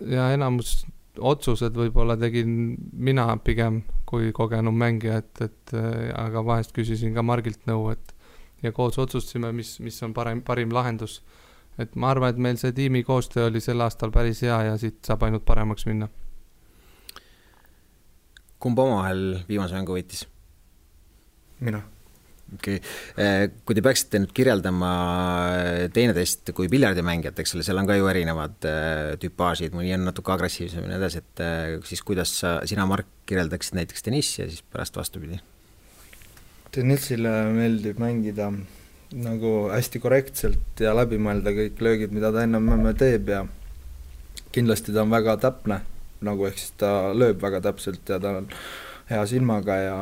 ja 0.05 0.29
enamus 0.35 0.83
otsused 1.19 1.75
võib-olla 1.75 2.15
tegin 2.19 2.77
mina 2.93 3.27
pigem 3.43 3.81
kui 4.09 4.31
kogenum 4.35 4.77
mängija, 4.79 5.19
et, 5.23 5.41
et 5.49 5.75
aga 6.17 6.43
vahest 6.45 6.73
küsisin 6.75 7.13
ka 7.15 7.25
Margilt 7.25 7.65
nõu, 7.69 7.89
et 7.93 8.15
ja 8.63 8.71
koos 8.75 8.97
otsustasime, 8.99 9.51
mis, 9.55 9.77
mis 9.83 9.99
on 10.05 10.13
parem, 10.15 10.43
parim 10.45 10.73
lahendus. 10.75 11.21
et 11.79 11.95
ma 11.95 12.09
arvan, 12.11 12.33
et 12.33 12.39
meil 12.43 12.57
see 12.59 12.73
tiimi 12.75 13.03
koostöö 13.07 13.47
oli 13.47 13.61
sel 13.63 13.81
aastal 13.81 14.11
päris 14.11 14.41
hea 14.43 14.57
ja 14.67 14.77
siit 14.77 14.99
saab 15.05 15.23
ainult 15.23 15.45
paremaks 15.45 15.85
minna. 15.87 16.09
kumb 18.59 18.79
omavahel 18.79 19.45
viimase 19.47 19.75
mängu 19.75 19.95
võitis? 19.95 20.27
mina 21.59 21.83
okei 22.57 22.79
okay., 22.79 23.25
äh, 23.25 23.43
kui 23.65 23.77
te 23.77 23.83
peaksite 23.85 24.21
nüüd 24.23 24.33
kirjeldama 24.35 24.91
äh, 25.59 25.83
teineteist 25.93 26.53
kui 26.57 26.69
piljardimängijat, 26.71 27.39
eks 27.43 27.55
ole, 27.55 27.65
seal 27.67 27.81
on 27.81 27.89
ka 27.89 27.97
ju 27.99 28.09
erinevad 28.11 28.67
äh, 28.69 29.13
tüpaažid, 29.21 29.75
mõni 29.77 29.93
on 29.97 30.07
natuke 30.09 30.33
agressiivsem 30.35 30.85
ja 30.85 30.91
nii 30.91 30.99
edasi, 30.99 31.23
et 31.23 31.45
siis 31.89 32.03
kuidas 32.05 32.33
sa, 32.41 32.57
sina, 32.69 32.87
Mark, 32.89 33.09
kirjeldaksid 33.29 33.77
näiteks 33.77 34.05
tennissi 34.05 34.43
ja 34.43 34.49
siis 34.49 34.65
pärast 34.73 34.99
vastupidi? 34.99 35.41
tennisile 36.69 37.31
meeldib 37.49 37.97
mängida 37.97 38.51
nagu 39.17 39.53
hästi 39.71 40.01
korrektselt 40.03 40.81
ja 40.83 40.91
läbi 40.93 41.17
mõelda 41.21 41.53
kõik 41.55 41.79
löögid, 41.81 42.11
mida 42.13 42.29
ta 42.33 42.43
ennem 42.45 42.91
teeb 42.97 43.31
ja 43.33 43.45
kindlasti 44.53 44.93
ta 44.93 45.01
on 45.01 45.13
väga 45.13 45.37
täpne, 45.41 45.79
nagu 46.25 46.45
ehk 46.45 46.59
siis 46.61 46.75
ta 46.77 47.09
lööb 47.17 47.41
väga 47.41 47.61
täpselt 47.65 48.09
ja 48.09 48.19
ta 48.21 48.35
on 48.41 48.51
hea 49.09 49.23
silmaga 49.29 49.79
ja 49.81 49.97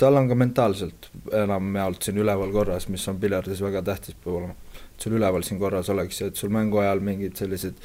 tal 0.00 0.16
on 0.16 0.28
ka 0.30 0.36
mentaalselt 0.38 1.10
enamjaolt 1.42 2.06
siin 2.06 2.20
üleval 2.22 2.52
korras, 2.54 2.88
mis 2.92 3.04
on 3.10 3.18
piljardis 3.20 3.60
väga 3.64 3.82
tähtis 3.86 4.16
peab 4.16 4.38
olema. 4.38 4.54
et 4.78 5.04
sul 5.04 5.16
üleval 5.18 5.44
siin 5.46 5.60
korras 5.60 5.90
oleks 5.92 6.20
ja 6.20 6.30
et 6.30 6.40
sul 6.40 6.52
mängu 6.54 6.80
ajal 6.80 7.02
mingid 7.04 7.36
sellised, 7.36 7.76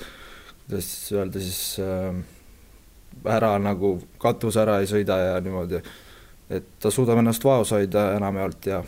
kuidas 0.65 0.89
öelda 1.11 1.41
siis 1.43 1.59
äh,, 1.83 2.15
ära 3.37 3.55
nagu 3.59 3.97
katus 4.21 4.57
ära 4.61 4.79
ei 4.81 4.89
sõida 4.89 5.17
ja 5.21 5.35
niimoodi, 5.43 5.81
et 6.49 6.71
ta 6.79 6.91
suudab 6.91 7.19
ennast 7.21 7.43
vaos 7.43 7.73
hoida 7.75 8.11
enamjaolt 8.17 8.71
ja 8.71 8.83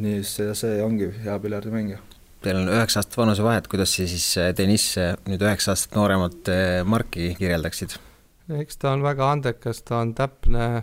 nii 0.00 0.22
see, 0.26 0.54
see 0.54 0.78
ongi 0.84 1.10
hea 1.24 1.38
piljardimängija. 1.42 1.98
Teil 2.40 2.56
on 2.56 2.70
üheksa 2.72 3.02
aastat 3.02 3.18
vanusevahet, 3.20 3.66
kuidas 3.68 3.92
sa 3.96 4.06
siis 4.08 4.28
Deniss 4.56 4.94
nüüd 5.28 5.42
üheksa 5.44 5.74
aastat 5.74 5.98
nooremat 5.98 6.48
äh, 6.48 6.78
Marki 6.86 7.34
kirjeldaksid? 7.38 7.98
eks 8.60 8.80
ta 8.82 8.94
on 8.96 9.04
väga 9.04 9.28
andekas, 9.30 9.82
ta 9.86 10.00
on 10.02 10.14
täpne 10.18 10.82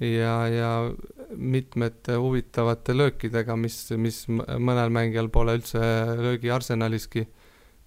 ja, 0.00 0.48
ja 0.48 0.70
mitmete 1.36 2.16
huvitavate 2.16 2.96
löökidega, 2.96 3.56
mis, 3.56 3.78
mis 3.98 4.24
mõnel 4.28 4.92
mängijal 4.94 5.30
pole 5.32 5.58
üldse 5.58 5.80
löögiarsenaliski. 6.18 7.26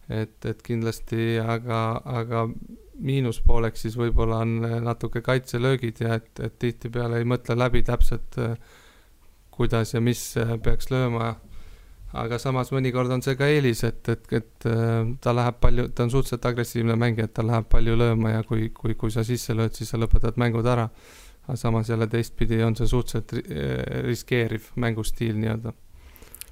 et, 0.09 0.45
et 0.45 0.61
kindlasti, 0.63 1.35
aga, 1.43 2.01
aga 2.05 2.45
miinuspooleks 3.03 3.81
siis 3.83 3.97
võib-olla 3.99 4.39
on 4.45 4.61
natuke 4.83 5.21
kaitselöögid 5.21 5.99
ja 5.99 6.15
et, 6.15 6.31
et 6.39 6.55
tihtipeale 6.59 7.19
ei 7.19 7.27
mõtle 7.27 7.57
läbi 7.57 7.83
täpselt, 7.83 8.39
kuidas 9.51 9.93
ja 9.93 10.01
mis 10.01 10.21
peaks 10.63 10.89
lööma. 10.91 11.35
aga 12.13 12.39
samas 12.39 12.71
mõnikord 12.71 13.11
on 13.11 13.21
see 13.21 13.35
ka 13.35 13.49
eelis, 13.51 13.83
et, 13.83 14.07
et, 14.09 14.31
et 14.31 14.67
ta 15.21 15.33
läheb 15.35 15.59
palju, 15.59 15.89
ta 15.91 16.05
on 16.07 16.11
suhteliselt 16.11 16.45
agressiivne 16.45 16.95
mängija, 16.95 17.27
et 17.27 17.33
ta 17.33 17.43
läheb 17.43 17.67
palju 17.69 17.97
lööma 17.99 18.31
ja 18.31 18.43
kui, 18.47 18.69
kui, 18.69 18.95
kui 18.95 19.11
sa 19.11 19.27
sisse 19.27 19.53
lööd, 19.53 19.75
siis 19.75 19.91
sa 19.91 19.99
lõpetad 19.99 20.39
mängud 20.39 20.65
ära 20.65 20.87
aga 21.47 21.55
samas 21.55 21.89
jälle 21.89 22.07
teistpidi 22.11 22.61
on 22.63 22.75
see 22.75 22.87
suhteliselt 22.87 23.51
eh, 23.51 24.03
riskeeriv 24.03 24.71
mängustiil 24.75 25.37
nii-öelda. 25.39 25.73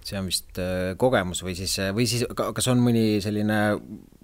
see 0.05 0.19
on 0.19 0.27
vist 0.29 0.59
äh, 0.61 0.93
kogemus 1.01 1.41
või 1.43 1.55
siis, 1.57 1.79
äh, 1.81 1.89
või 1.95 2.05
siis 2.07 2.27
kas 2.35 2.67
on 2.69 2.83
mõni 2.83 3.21
selline 3.25 3.79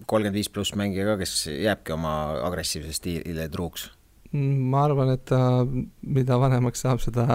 kolmkümmend 0.05 0.37
viis 0.37 0.49
pluss 0.49 0.75
mängija 0.77 1.07
ka, 1.09 1.17
kes 1.23 1.47
jääbki 1.51 1.95
oma 1.95 2.13
agressiivse 2.45 2.93
stiilile 2.93 3.49
truuks? 3.49 3.89
ma 4.31 4.85
arvan, 4.85 5.11
et 5.17 5.25
ta, 5.27 5.39
mida 6.01 6.37
vanemaks 6.39 6.85
saab, 6.85 7.01
seda, 7.03 7.25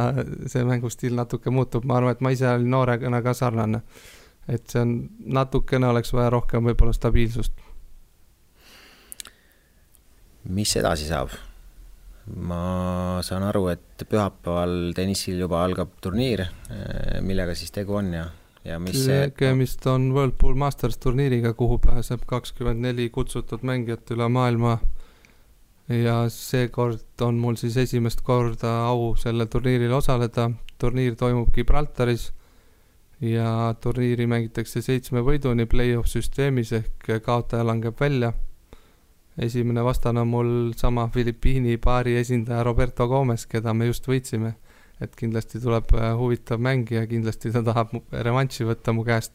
see 0.48 0.64
mängustiil 0.64 1.16
natuke 1.18 1.52
muutub, 1.52 1.84
ma 1.84 1.98
arvan, 1.98 2.16
et 2.16 2.22
ma 2.24 2.32
ise 2.32 2.48
olin 2.48 2.70
noorena 2.72 3.20
ka 3.22 3.34
sarnane. 3.36 3.82
et 4.48 4.70
see 4.70 4.80
on, 4.80 4.94
natukene 5.18 5.90
oleks 5.90 6.12
vaja 6.14 6.30
rohkem 6.30 6.64
võib-olla 6.70 6.94
stabiilsust. 6.96 7.52
mis 10.46 10.76
edasi 10.78 11.10
saab? 11.10 11.34
Ma 12.34 13.20
saan 13.22 13.44
aru, 13.46 13.68
et 13.70 14.04
pühapäeval 14.08 14.92
tennisil 14.96 15.38
juba 15.44 15.62
algab 15.64 15.94
turniir, 16.02 16.42
eh, 16.42 17.20
millega 17.22 17.54
siis 17.54 17.70
tegu 17.74 17.94
on 18.00 18.12
ja, 18.16 18.24
ja 18.66 18.78
mis 18.82 19.04
tegemist 19.06 19.86
on 19.86 20.10
Whirlpool 20.14 20.56
Masters 20.58 20.98
turniiriga, 20.98 21.54
kuhu 21.54 21.78
pääseb 21.78 22.26
kakskümmend 22.26 22.82
neli 22.82 23.08
kutsutud 23.14 23.62
mängijat 23.62 24.10
üle 24.10 24.28
maailma. 24.28 24.78
ja 25.86 26.24
seekord 26.28 27.22
on 27.22 27.36
mul 27.38 27.54
siis 27.54 27.76
esimest 27.78 28.24
korda 28.26 28.72
au 28.88 29.12
sellel 29.14 29.46
turniiril 29.46 29.92
osaleda, 29.94 30.48
turniir 30.82 31.14
toimub 31.14 31.52
Gibraltaris 31.54 32.32
ja 33.20 33.74
turniiri 33.80 34.26
mängitakse 34.26 34.82
seitsme 34.82 35.22
võiduni 35.22 35.68
play-off 35.70 36.10
süsteemis 36.10 36.72
ehk 36.72 37.06
kaotaja 37.22 37.62
langeb 37.64 37.94
välja 38.00 38.32
esimene 39.38 39.84
vastane 39.84 40.20
on 40.20 40.28
mul 40.28 40.72
sama 40.76 41.08
Filipiini 41.08 41.76
paari 41.76 42.16
esindaja 42.16 42.62
Roberto 42.62 43.08
Gomez, 43.08 43.46
keda 43.46 43.74
me 43.74 43.86
just 43.86 44.08
võitsime. 44.08 44.54
et 45.00 45.12
kindlasti 45.12 45.60
tuleb 45.60 45.90
äh, 45.92 46.14
huvitav 46.16 46.60
mäng 46.60 46.88
ja 46.90 47.02
kindlasti 47.06 47.50
ta 47.52 47.60
tahab 47.62 47.90
revanši 48.12 48.64
võtta 48.64 48.94
mu 48.96 49.04
käest. 49.04 49.32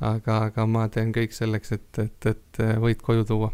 aga, 0.00 0.36
aga 0.50 0.66
ma 0.66 0.88
teen 0.88 1.12
kõik 1.12 1.32
selleks, 1.32 1.72
et, 1.72 1.98
et, 1.98 2.26
et 2.26 2.60
äh, 2.60 2.76
võit 2.76 3.00
koju 3.02 3.24
tuua. 3.24 3.52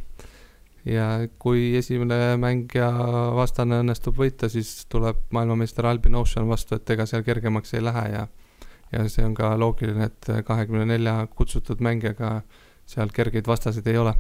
ja 0.85 1.29
kui 1.39 1.77
esimene 1.77 2.37
mäng 2.37 2.75
ja 2.75 2.91
vastane 3.35 3.81
õnnestub 3.83 4.19
võita, 4.19 4.49
siis 4.49 4.87
tuleb 4.91 5.23
maailmameister 5.31 5.87
Albin 5.87 6.15
Ocean 6.15 6.49
vastu, 6.49 6.75
et 6.75 6.91
ega 6.91 7.07
seal 7.07 7.23
kergemaks 7.23 7.75
ei 7.75 7.85
lähe 7.85 8.09
ja 8.11 8.27
ja 8.93 9.09
see 9.11 9.25
on 9.27 9.35
ka 9.35 9.57
loogiline, 9.59 10.05
et 10.05 10.29
kahekümne 10.47 10.87
nelja 10.87 11.27
kutsutud 11.35 11.81
mängijaga 11.83 12.41
seal 12.87 13.11
kergeid 13.11 13.47
vastaseid 13.47 13.87
ei 13.87 13.99
ole 13.99 14.15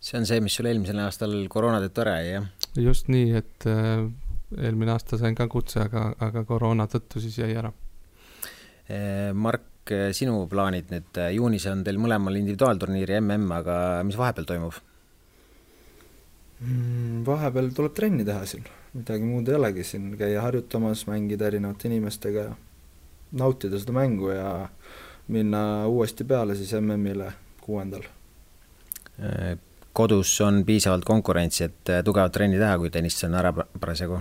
see 0.00 0.18
on 0.18 0.26
see, 0.26 0.40
mis 0.40 0.56
sul 0.56 0.68
eelmisel 0.70 1.00
aastal 1.04 1.34
koroona 1.52 1.80
tõttu 1.84 2.04
ära 2.04 2.16
jäi, 2.22 2.34
jah? 2.38 2.46
just 2.80 3.10
nii, 3.12 3.32
et 3.36 3.66
äh, 3.68 4.06
eelmine 4.56 4.94
aasta 4.94 5.18
sain 5.20 5.36
ka 5.36 5.46
kutse, 5.52 5.84
aga, 5.84 6.10
aga 6.24 6.44
koroona 6.48 6.88
tõttu 6.90 7.22
siis 7.22 7.36
jäi 7.42 7.52
ära. 7.60 7.72
Äh, 8.90 9.30
Mark, 9.36 9.92
sinu 10.16 10.44
plaanid 10.50 10.90
nüüd, 10.92 11.10
äh, 11.20 11.34
juunis 11.36 11.66
on 11.70 11.84
teil 11.84 12.00
mõlemal 12.00 12.38
individuaalturniir 12.40 13.16
ja 13.16 13.20
mm, 13.20 13.52
aga 13.60 13.76
mis 14.06 14.18
vahepeal 14.20 14.48
toimub? 14.48 14.80
Mm, 16.64 17.22
vahepeal 17.28 17.70
tuleb 17.76 17.94
trenni 17.96 18.24
teha 18.28 18.44
siin, 18.48 18.64
midagi 18.96 19.28
muud 19.28 19.48
ei 19.48 19.60
olegi 19.60 19.84
siin, 19.86 20.10
käia 20.20 20.44
harjutamas, 20.46 21.06
mängida 21.10 21.48
erinevate 21.48 21.88
inimestega 21.92 22.48
ja 22.48 22.58
nautida 23.40 23.78
seda 23.78 23.94
mängu 23.94 24.32
ja 24.32 24.52
minna 25.30 25.86
uuesti 25.86 26.24
peale 26.26 26.56
siis 26.58 26.72
MM-ile 26.80 27.28
kuuendal 27.62 28.08
kodus 29.92 30.32
on 30.40 30.62
piisavalt 30.66 31.04
konkurentsi, 31.04 31.66
et 31.66 31.90
äh, 31.90 32.04
tugevat 32.06 32.32
trenni 32.32 32.58
teha, 32.60 32.76
kui 32.78 32.90
tennis 32.94 33.18
on 33.26 33.36
ära 33.40 33.52
parasjagu? 33.54 34.20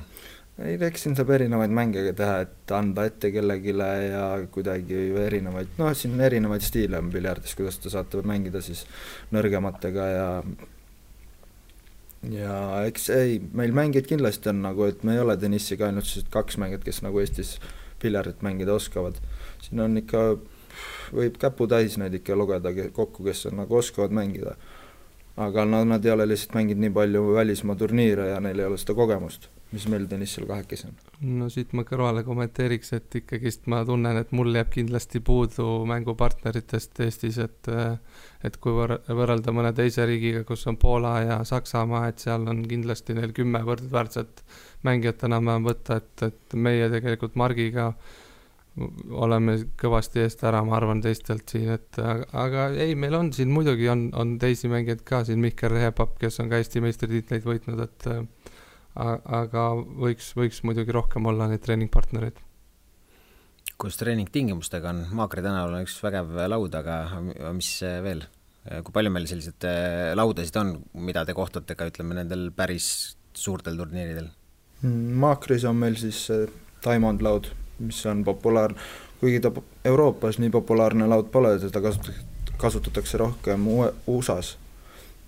ei, 0.59 0.75
eks 0.89 1.05
siin 1.05 1.15
saab 1.15 1.29
erinevaid 1.31 1.71
mänge 1.71 2.01
teha, 2.17 2.41
et 2.43 2.73
anda 2.75 3.05
ette 3.07 3.31
kellelegi 3.31 3.75
ja 3.77 4.23
kuidagi 4.51 5.05
erinevaid, 5.21 5.77
noh, 5.79 5.93
siin 5.95 6.19
erinevaid 6.19 6.65
stiile 6.65 6.99
on 6.99 7.11
piljardis, 7.13 7.55
kuidas 7.55 7.79
te 7.79 7.91
saate 7.93 8.23
mängida 8.27 8.61
siis 8.65 8.83
nõrgematega 9.35 10.09
ja 10.11 10.27
ja 12.27 12.55
eks 12.89 13.07
ei, 13.15 13.37
meil 13.55 13.71
mängijaid 13.75 14.09
kindlasti 14.09 14.51
on 14.51 14.63
nagu, 14.65 14.89
et 14.91 15.05
me 15.07 15.15
ei 15.15 15.23
ole 15.23 15.37
tennisiga 15.39 15.87
ainult 15.87 16.09
sellised 16.09 16.31
kaks 16.33 16.59
mängijat, 16.59 16.83
kes 16.83 16.99
nagu 17.05 17.21
Eestis 17.23 17.55
piljardit 18.03 18.43
mängida 18.43 18.75
oskavad. 18.75 19.21
siin 19.63 19.79
on 19.85 19.95
ikka, 20.01 20.25
võib 21.15 21.39
käputäis 21.39 21.95
neid 22.01 22.19
ikka 22.19 22.35
lugeda 22.35 22.73
kokku, 22.91 23.23
kes 23.23 23.45
on 23.47 23.61
nagu 23.63 23.79
oskavad 23.79 24.11
mängida 24.15 24.57
aga 25.39 25.65
no 25.65 25.83
nad 25.87 26.05
ei 26.05 26.11
ole 26.11 26.27
lihtsalt 26.27 26.55
mänginud 26.57 26.83
nii 26.83 26.91
palju 26.95 27.23
välismaa 27.35 27.77
turniire 27.79 28.27
ja 28.33 28.39
neil 28.43 28.59
ei 28.59 28.67
ole 28.67 28.77
seda 28.81 28.95
kogemust, 28.97 29.47
mis 29.71 29.85
meil 29.91 30.07
tennisel 30.11 30.47
kahekesi 30.49 30.89
on. 30.89 30.97
no 31.39 31.49
siit 31.53 31.71
ma 31.77 31.85
kõrvale 31.87 32.25
kommenteeriks, 32.27 32.91
et 32.97 33.19
ikkagist 33.21 33.69
ma 33.71 33.81
tunnen, 33.87 34.19
et 34.19 34.33
mul 34.35 34.51
jääb 34.55 34.71
kindlasti 34.75 35.23
puudu 35.31 35.67
mängupartneritest 35.89 37.03
Eestis, 37.05 37.39
et 37.45 37.71
et 38.43 38.61
kui 38.63 38.75
võr-, 38.75 38.99
võrrelda 39.07 39.55
mõne 39.55 39.73
teise 39.75 40.05
riigiga, 40.07 40.43
kus 40.47 40.67
on 40.71 40.79
Poola 40.79 41.15
ja 41.23 41.41
Saksamaa, 41.47 42.07
et 42.11 42.23
seal 42.23 42.47
on 42.47 42.63
kindlasti 42.67 43.15
neil 43.15 43.35
kümme 43.35 43.63
võrdväärset 43.67 44.43
mängijat 44.87 45.27
enam-vähem 45.27 45.67
võtta, 45.71 45.99
et, 46.03 46.27
et 46.31 46.59
meie 46.67 46.87
tegelikult 46.91 47.35
Margiga 47.39 47.93
äh, 47.93 48.17
oleme 49.11 49.55
kõvasti 49.79 50.23
eest 50.23 50.43
ära, 50.47 50.61
ma 50.65 50.77
arvan, 50.77 51.01
teistelt 51.03 51.49
siin, 51.51 51.69
et 51.75 51.99
aga, 51.99 52.25
aga 52.43 52.65
ei, 52.85 52.95
meil 52.99 53.15
on 53.17 53.31
siin 53.35 53.51
muidugi 53.53 53.89
on, 53.91 54.07
on 54.17 54.37
teisi 54.41 54.71
mängijaid 54.71 55.03
ka 55.07 55.23
siin, 55.27 55.41
Mihkel 55.43 55.73
Rehepapp, 55.73 56.17
kes 56.21 56.39
on 56.43 56.51
ka 56.51 56.59
Eesti 56.61 56.83
meistritiitleid 56.83 57.47
võitnud, 57.47 57.83
et 57.85 58.09
aga 58.99 59.65
võiks, 59.75 60.31
võiks 60.37 60.63
muidugi 60.67 60.95
rohkem 60.95 61.27
olla 61.29 61.49
neid 61.49 61.63
treeningpartnereid. 61.65 62.39
kuidas 63.79 63.99
treeningtingimustega 64.01 64.91
on, 64.91 65.05
Maakri 65.15 65.43
tänaval 65.45 65.77
on 65.77 65.85
üks 65.87 65.99
vägev 66.03 66.33
laud, 66.51 66.75
aga 66.75 66.97
mis 67.55 67.71
veel, 68.03 68.25
kui 68.83 68.95
palju 68.95 69.13
meil 69.13 69.29
selliseid 69.29 69.69
äh, 69.69 70.09
laudasid 70.19 70.57
on, 70.59 70.75
mida 70.99 71.23
te 71.25 71.35
kohtate 71.37 71.77
ka, 71.79 71.87
ütleme, 71.91 72.17
nendel 72.17 72.49
päris 72.55 73.15
suurtel 73.33 73.79
turniiridel? 73.79 74.27
Maakris 74.83 75.65
on 75.67 75.79
meil 75.79 75.95
siis 75.99 76.27
Diamond 76.83 77.23
laud 77.23 77.49
mis 77.79 78.05
on 78.05 78.23
populaarne, 78.23 78.79
kuigi 79.19 79.39
ta 79.39 79.51
Euroopas 79.85 80.39
nii 80.39 80.49
populaarne 80.49 81.07
laud 81.07 81.29
pole, 81.31 81.53
teda 81.59 81.81
kasutatakse, 81.81 82.25
kasutatakse 82.57 83.17
rohkem 83.17 83.67
USA-s. 84.07 84.57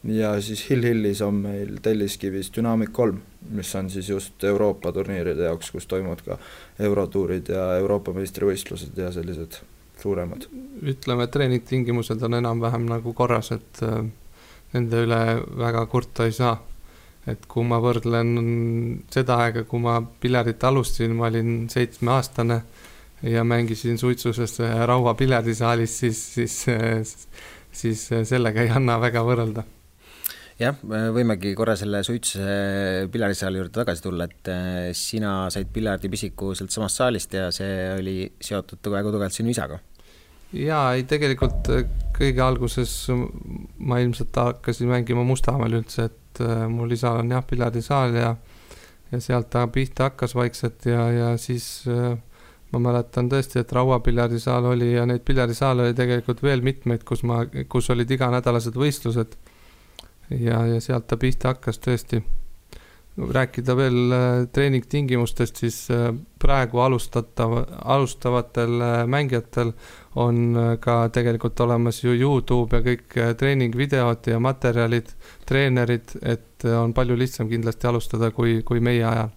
ja 0.04 0.42
siis 0.42 0.70
Hill 0.70 0.84
Hillis 0.84 1.22
on 1.22 1.34
meil 1.34 1.78
Telliskivis 1.82 2.52
Dynamic 2.56 2.90
kolm, 2.92 3.20
mis 3.50 3.76
on 3.76 3.90
siis 3.90 4.10
just 4.10 4.44
Euroopa 4.44 4.92
turniiride 4.92 5.44
jaoks, 5.44 5.72
kus 5.72 5.88
toimuvad 5.88 6.24
ka 6.26 6.38
eurotuurid 6.80 7.50
ja 7.54 7.76
Euroopa 7.78 8.14
meistrivõistlused 8.14 8.98
ja 8.98 9.12
sellised 9.12 9.62
suuremad. 10.02 10.48
ütleme, 10.82 11.24
et 11.24 11.32
treeningtingimused 11.32 12.22
on 12.22 12.34
enam-vähem 12.34 12.90
nagu 12.90 13.14
korras, 13.14 13.52
et 13.52 13.84
äh, 13.84 14.02
nende 14.74 15.06
üle 15.06 15.22
väga 15.58 15.86
kurta 15.86 16.26
ei 16.26 16.32
saa 16.32 16.58
et 17.30 17.44
kui 17.50 17.66
ma 17.68 17.78
võrdlen 17.82 18.32
seda 19.14 19.38
aega, 19.44 19.66
kui 19.70 19.82
ma 19.84 20.00
piljardit 20.02 20.64
alustasin, 20.66 21.14
ma 21.18 21.28
olin 21.30 21.68
seitsmeaastane 21.70 22.62
ja 23.30 23.44
mängisin 23.46 24.00
suitsuses 24.02 24.58
Raua 24.90 25.14
piljardisaalis, 25.20 26.00
siis, 26.04 26.24
siis, 26.34 27.28
siis 27.72 28.08
sellega 28.30 28.66
ei 28.66 28.74
anna 28.74 28.98
väga 29.02 29.22
võrrelda. 29.28 29.66
jah, 30.62 30.82
võimegi 31.14 31.54
korra 31.58 31.76
selle 31.78 32.04
suitsuse 32.06 33.08
piljardisaali 33.14 33.62
juurde 33.62 33.74
tagasi 33.78 34.04
tulla, 34.06 34.26
et 34.30 34.50
eh, 34.54 34.90
sina 34.98 35.50
said 35.54 35.70
piljardipisiku 35.74 36.56
sealt 36.58 36.74
samast 36.74 37.02
saalist 37.02 37.34
ja 37.34 37.48
see 37.54 37.88
oli 37.96 38.18
seotud 38.42 38.92
väga 38.94 39.10
tugevalt 39.10 39.38
sinu 39.38 39.54
isaga 39.54 39.80
jaa, 40.54 40.94
ei 40.98 41.06
tegelikult 41.10 41.70
kõige 42.18 42.44
alguses 42.46 42.94
ma 43.12 44.02
ilmselt 44.04 44.36
hakkasin 44.38 44.90
mängima 44.92 45.24
Mustamäel 45.26 45.80
üldse, 45.80 46.10
et 46.10 46.21
et 46.32 46.44
äh, 46.46 46.66
mul 46.72 46.92
isal 46.92 47.22
on 47.22 47.32
jah, 47.32 47.44
piljardisaal 47.48 48.16
ja, 48.16 48.36
ja 49.12 49.22
sealt 49.22 49.50
ta 49.52 49.68
pihta 49.68 50.10
hakkas 50.10 50.36
vaikselt 50.36 50.86
ja, 50.86 51.08
ja 51.12 51.32
siis 51.38 51.84
äh, 51.92 52.18
ma 52.72 52.80
mäletan 52.80 53.30
tõesti, 53.30 53.60
et 53.60 53.72
Raua 53.76 54.00
piljardisaal 54.00 54.72
oli 54.72 54.94
ja 54.94 55.06
neid 55.06 55.26
piljardisaale 55.28 55.90
oli 55.90 55.98
tegelikult 55.98 56.44
veel 56.44 56.64
mitmeid, 56.64 57.04
kus 57.04 57.26
ma, 57.28 57.44
kus 57.70 57.90
olid 57.92 58.12
iganädalased 58.12 58.78
võistlused. 58.80 59.36
ja, 60.32 60.66
ja 60.66 60.80
sealt 60.80 61.08
ta 61.08 61.18
pihta 61.20 61.52
hakkas 61.52 61.80
tõesti 61.84 62.24
rääkida 63.18 63.76
veel 63.76 64.12
äh, 64.12 64.48
treeningtingimustest, 64.54 65.60
siis 65.64 65.78
äh, 65.92 66.12
praegu 66.40 66.80
alustatav, 66.80 67.58
alustavatel 67.84 68.82
äh, 68.82 69.08
mängijatel 69.08 69.74
on 70.16 70.56
ka 70.80 71.10
tegelikult 71.10 71.60
olemas 71.64 72.02
ju 72.04 72.12
Youtube 72.12 72.76
ja 72.78 72.84
kõik 72.84 73.16
treeningvideod 73.40 74.28
ja 74.28 74.40
materjalid, 74.44 75.14
treenerid, 75.48 76.18
et 76.22 76.66
on 76.68 76.92
palju 76.94 77.16
lihtsam 77.16 77.48
kindlasti 77.48 77.88
alustada 77.88 78.32
kui, 78.36 78.58
kui 78.68 78.84
meie 78.84 79.06
ajal. 79.08 79.32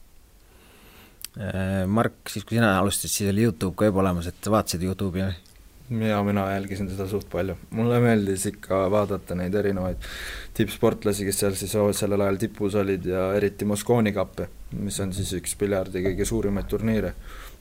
Mark, 1.86 2.26
siis 2.30 2.42
kui 2.42 2.58
sina 2.58 2.72
alustasid, 2.80 3.14
siis 3.14 3.30
oli 3.30 3.46
Youtube 3.46 3.78
ka 3.78 3.86
juba 3.86 4.02
olemas, 4.02 4.26
et 4.30 4.50
vaatasid 4.50 4.82
Youtube'i 4.82 5.22
või? 5.22 5.43
Ja 5.90 6.22
mina 6.24 6.52
jälgisin 6.52 6.88
seda 6.88 7.06
suht 7.08 7.26
palju, 7.30 7.56
mulle 7.76 7.98
meeldis 8.00 8.46
ikka 8.48 8.84
vaadata 8.90 9.36
neid 9.36 9.54
erinevaid 9.54 10.06
tippsportlasi, 10.56 11.26
kes 11.28 11.40
seal 11.42 11.56
siis 11.58 11.74
sellel 11.98 12.24
ajal 12.24 12.38
tipus 12.40 12.76
olid 12.80 13.04
ja 13.08 13.26
eriti 13.36 13.68
Mosconi 13.68 14.12
kappe, 14.16 14.48
mis 14.80 15.00
on 15.04 15.12
siis 15.12 15.34
üks 15.36 15.56
piljardi 15.60 16.02
kõige 16.06 16.24
suurimaid 16.28 16.70
turniire, 16.70 17.12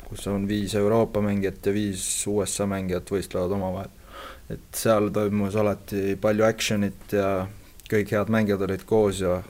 kus 0.07 0.27
on 0.31 0.47
viis 0.47 0.75
Euroopa 0.79 1.21
mängijat 1.21 1.67
ja 1.67 1.73
viis 1.75 2.05
USA 2.31 2.67
mängijat 2.69 3.11
võistlevad 3.11 3.57
omavahel. 3.57 3.91
et 4.49 4.75
seal 4.75 5.09
toimus 5.09 5.55
alati 5.55 6.15
palju 6.21 6.45
action'it 6.45 7.13
ja 7.15 7.47
kõik 7.89 8.11
head 8.11 8.31
mängijad 8.31 8.61
olid 8.61 8.83
koos 8.85 9.19
ja 9.21 9.41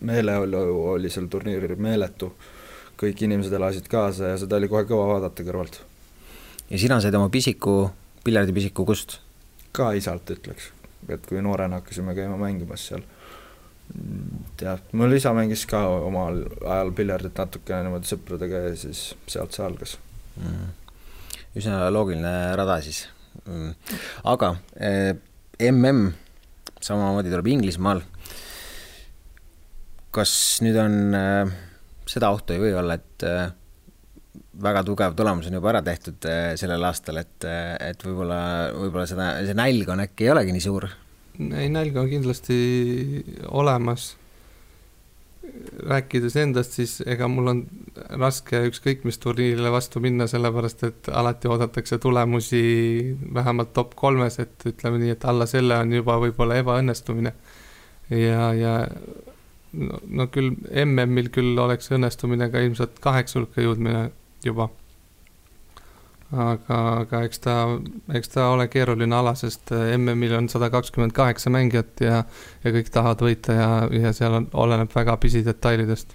meeleolu 0.00 0.82
oli 0.92 1.10
sel 1.10 1.28
turniiril 1.32 1.76
meeletu, 1.76 2.32
kõik 3.00 3.22
inimesed 3.24 3.52
elasid 3.52 3.88
kaasa 3.88 4.32
ja 4.32 4.40
seda 4.40 4.56
oli 4.56 4.68
kohe 4.68 4.84
kõva 4.84 5.06
vaadata 5.14 5.44
kõrvalt 5.44 5.80
ja 6.70 6.78
sina 6.78 7.00
said 7.02 7.14
oma 7.18 7.30
pisiku, 7.32 7.90
piljardipisiku 8.24 8.86
kust? 8.88 9.18
ka 9.76 9.92
isalt 9.98 10.30
ütleks, 10.34 10.70
et 11.08 11.26
kui 11.28 11.42
noorena 11.42 11.80
hakkasime 11.80 12.14
käima 12.16 12.38
mängimas 12.40 12.88
seal. 12.90 13.04
tead, 14.58 14.92
mul 14.94 15.14
isa 15.16 15.32
mängis 15.34 15.64
ka 15.66 15.82
omal 16.06 16.44
ajal 16.62 16.92
piljardit 16.94 17.38
natukene 17.38 17.88
niimoodi 17.88 18.10
sõpradega 18.10 18.64
ja 18.68 18.74
siis 18.78 19.10
sealt 19.26 19.56
see 19.56 19.64
algas 19.66 19.96
mm.. 20.38 20.68
üsna 21.58 21.88
loogiline 21.90 22.34
rada 22.58 22.78
siis 22.86 23.08
mm.. 23.44 23.74
aga 24.30 24.54
eh, 24.78 25.14
mm 25.58 26.04
samamoodi 26.80 27.30
tuleb 27.32 27.50
Inglismaal. 27.52 28.02
kas 30.10 30.32
nüüd 30.64 30.78
on 30.80 30.94
eh, 31.14 31.50
seda 32.10 32.32
ohtu 32.34 32.56
ei 32.56 32.62
või 32.62 32.72
olla, 32.74 32.96
et 32.98 33.26
eh, 33.26 33.52
väga 34.58 34.82
tugev 34.86 35.14
tulemus 35.16 35.46
on 35.46 35.58
juba 35.58 35.70
ära 35.72 35.82
tehtud 35.86 36.26
äh, 36.26 36.54
sellel 36.58 36.84
aastal, 36.88 37.20
et, 37.22 37.36
äh, 37.46 37.74
et 37.90 38.02
võib-olla, 38.04 38.40
võib-olla 38.74 39.06
seda, 39.06 39.32
see 39.46 39.56
nälg 39.56 39.90
on 39.92 40.02
äkki 40.06 40.26
ei 40.26 40.32
olegi 40.34 40.56
nii 40.56 40.64
suur? 40.64 40.88
ei, 41.40 41.68
nälg 41.72 41.96
on 41.96 42.08
kindlasti 42.10 42.56
olemas. 43.48 44.16
rääkides 45.86 46.36
endast, 46.36 46.76
siis 46.76 47.00
ega 47.06 47.26
mul 47.28 47.48
on 47.50 47.62
raske 48.20 48.60
ükskõik 48.68 49.06
mis 49.08 49.18
turniirile 49.18 49.70
vastu 49.72 50.00
minna, 50.00 50.26
sellepärast 50.30 50.84
et 50.86 51.08
alati 51.10 51.48
oodatakse 51.48 51.98
tulemusi 51.98 53.16
vähemalt 53.34 53.72
top 53.72 53.96
kolmes, 53.98 54.38
et 54.38 54.66
ütleme 54.66 55.00
nii, 55.00 55.16
et 55.16 55.24
alla 55.24 55.46
selle 55.50 55.78
on 55.78 55.92
juba 55.92 56.18
võib-olla 56.22 56.60
ebaõnnestumine. 56.60 57.32
ja, 58.10 58.52
ja 58.54 58.76
no, 59.72 60.00
no 60.06 60.26
küll 60.34 60.54
MM-il 60.84 61.30
küll 61.34 61.58
oleks 61.58 61.90
õnnestumine 61.94 62.50
ka 62.52 62.62
ilmselt 62.66 63.00
kaheksa 63.02 63.40
hulka 63.40 63.64
jõudmine 63.64 64.10
juba 64.44 64.70
aga, 66.30 66.78
aga 67.02 67.22
eks 67.26 67.42
ta, 67.42 67.54
eks 68.14 68.32
ta 68.34 68.48
ole 68.54 68.66
keeruline 68.70 69.14
ala, 69.16 69.34
sest 69.38 69.72
MM-il 69.74 70.36
on 70.38 70.48
sada 70.52 70.70
kakskümmend 70.72 71.14
kaheksa 71.16 71.52
mängijat 71.52 72.02
ja, 72.04 72.22
ja 72.64 72.74
kõik 72.74 72.90
tahavad 72.94 73.24
võita 73.26 73.56
ja, 73.56 73.70
ja 74.06 74.12
seal 74.16 74.38
on, 74.38 74.50
oleneb 74.52 74.92
väga 74.94 75.16
pisidetailidest 75.22 76.14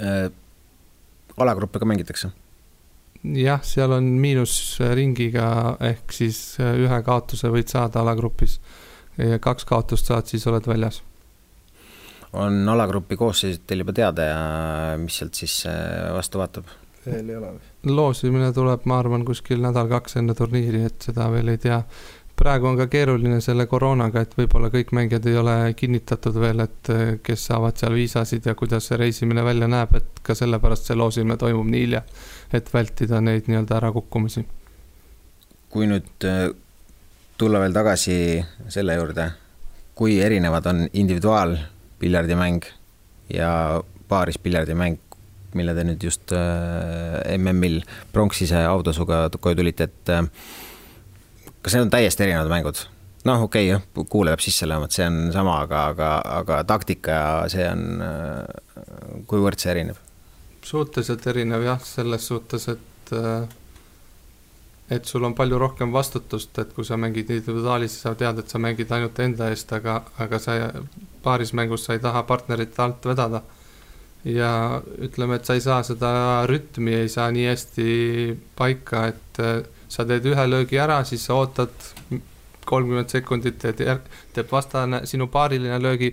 äh,. 0.00 0.30
alagruppe 1.36 1.80
ka 1.80 1.88
mängitakse? 1.88 2.32
jah, 3.36 3.60
seal 3.64 3.92
on 3.98 4.14
miinusringiga 4.22 5.76
ehk 5.90 6.16
siis 6.16 6.40
ühe 6.60 7.02
kaotuse 7.04 7.52
võid 7.52 7.68
saada 7.68 8.00
alagrupis 8.00 8.58
ja 9.20 9.38
kaks 9.42 9.68
kaotust 9.68 10.08
saad, 10.08 10.30
siis 10.30 10.46
oled 10.48 10.64
väljas 10.68 11.02
on 12.32 12.68
alagrupi 12.68 13.16
koosseisud 13.16 13.66
teil 13.66 13.82
juba 13.82 13.94
teada 13.96 14.28
ja 14.28 14.38
mis 15.00 15.18
sealt 15.18 15.34
siis 15.34 15.64
äh, 15.66 16.12
vastu 16.14 16.38
vaatab? 16.38 16.70
veel 17.06 17.28
ei 17.28 17.36
ole 17.36 17.52
või? 17.56 17.94
loosimine 17.96 18.52
tuleb, 18.52 18.86
ma 18.90 18.98
arvan, 19.00 19.24
kuskil 19.26 19.62
nädal-kaks 19.64 20.18
enne 20.20 20.34
turniiri, 20.36 20.84
et 20.90 21.10
seda 21.10 21.30
veel 21.32 21.48
ei 21.54 21.58
tea. 21.58 21.80
praegu 22.40 22.70
on 22.70 22.76
ka 22.76 22.86
keeruline 22.92 23.40
selle 23.44 23.66
koroonaga, 23.68 24.22
et 24.24 24.36
võib-olla 24.36 24.70
kõik 24.72 24.94
mängijad 24.96 25.26
ei 25.28 25.36
ole 25.36 25.56
kinnitatud 25.76 26.38
veel, 26.40 26.60
et 26.64 26.92
eh, 26.92 27.10
kes 27.22 27.46
saavad 27.50 27.76
seal 27.76 27.96
viisasid 27.96 28.46
ja 28.46 28.54
kuidas 28.54 28.88
see 28.88 29.00
reisimine 29.00 29.44
välja 29.44 29.68
näeb, 29.68 29.96
et 29.96 30.22
ka 30.22 30.36
sellepärast 30.36 30.88
see 30.88 30.96
loosimine 30.96 31.36
toimub 31.40 31.68
nii 31.68 31.84
hilja, 31.86 32.04
et 32.52 32.72
vältida 32.72 33.20
neid 33.20 33.48
nii-öelda 33.50 33.76
ärakukkumisi. 33.80 34.46
kui 35.70 35.86
nüüd 35.86 36.28
eh, 36.28 36.48
tulla 37.38 37.60
veel 37.60 37.72
tagasi 37.72 38.16
selle 38.68 38.96
juurde, 38.96 39.30
kui 39.94 40.20
erinevad 40.20 40.66
on 40.66 40.88
individuaalpiljardimäng 42.00 42.64
ja 43.34 43.82
paaris-piljardimäng 44.08 44.98
mille 45.54 45.74
te 45.74 45.84
nüüd 45.84 46.02
just 46.02 46.32
äh, 46.32 47.36
MM-il 47.36 47.80
pronksise 48.12 48.62
autosuga 48.64 49.28
koju 49.40 49.58
tulite, 49.58 49.88
et 49.90 50.12
äh, 50.14 50.24
kas 51.60 51.74
need 51.74 51.88
on 51.88 51.90
täiesti 51.90 52.24
erinevad 52.24 52.50
mängud? 52.52 52.84
noh, 53.26 53.42
okei 53.42 53.66
okay,, 53.74 53.80
jah, 53.80 54.06
kuulaja 54.08 54.36
jääb 54.36 54.44
sisse 54.44 54.68
lööma, 54.68 54.86
et 54.86 54.96
see 54.96 55.06
on 55.06 55.18
sama, 55.34 55.58
aga, 55.66 55.86
aga, 55.92 56.12
aga 56.38 56.60
taktika 56.64 57.16
ja 57.18 57.32
see 57.52 57.66
on, 57.68 57.82
äh, 58.06 59.24
kuivõrd 59.26 59.60
see 59.60 59.74
erineb? 59.74 59.98
suhteliselt 60.64 61.26
erinev 61.26 61.66
jah, 61.66 61.82
selles 61.82 62.30
suhtes, 62.30 62.68
et 62.70 63.12
et 64.90 65.06
sul 65.06 65.24
on 65.24 65.34
palju 65.38 65.58
rohkem 65.58 65.92
vastutust, 65.94 66.58
et 66.58 66.72
kui 66.74 66.84
sa 66.84 66.98
mängid 66.98 67.30
individuaalis, 67.30 68.00
sa 68.02 68.14
tead, 68.18 68.42
et 68.42 68.50
sa 68.50 68.58
mängid 68.58 68.90
ainult 68.92 69.18
enda 69.22 69.50
eest, 69.52 69.72
aga, 69.76 70.00
aga 70.18 70.40
sa 70.42 70.56
paarismängus 71.22 71.86
sa 71.86 71.94
ei 71.94 72.02
taha 72.02 72.24
partnerit 72.26 72.78
alt 72.82 73.06
vedada. 73.06 73.42
Ja 74.24 74.82
ütleme, 75.00 75.38
et 75.38 75.46
sa 75.48 75.54
ei 75.56 75.62
saa 75.64 75.80
seda 75.86 76.10
rütmi 76.50 76.92
ei 76.98 77.08
saa 77.08 77.30
nii 77.32 77.46
hästi 77.48 77.86
paika, 78.58 79.06
et 79.14 79.40
äh, 79.40 79.62
sa 79.88 80.04
teed 80.04 80.26
ühe 80.28 80.44
löögi 80.50 80.78
ära, 80.82 81.00
siis 81.08 81.24
sa 81.24 81.38
ootad 81.38 81.88
kolmkümmend 82.68 83.10
sekundit, 83.10 83.62
teed, 83.62 84.04
teeb 84.34 84.52
vastane 84.52 85.04
sinu 85.08 85.30
paariline 85.32 85.78
löögi, 85.82 86.12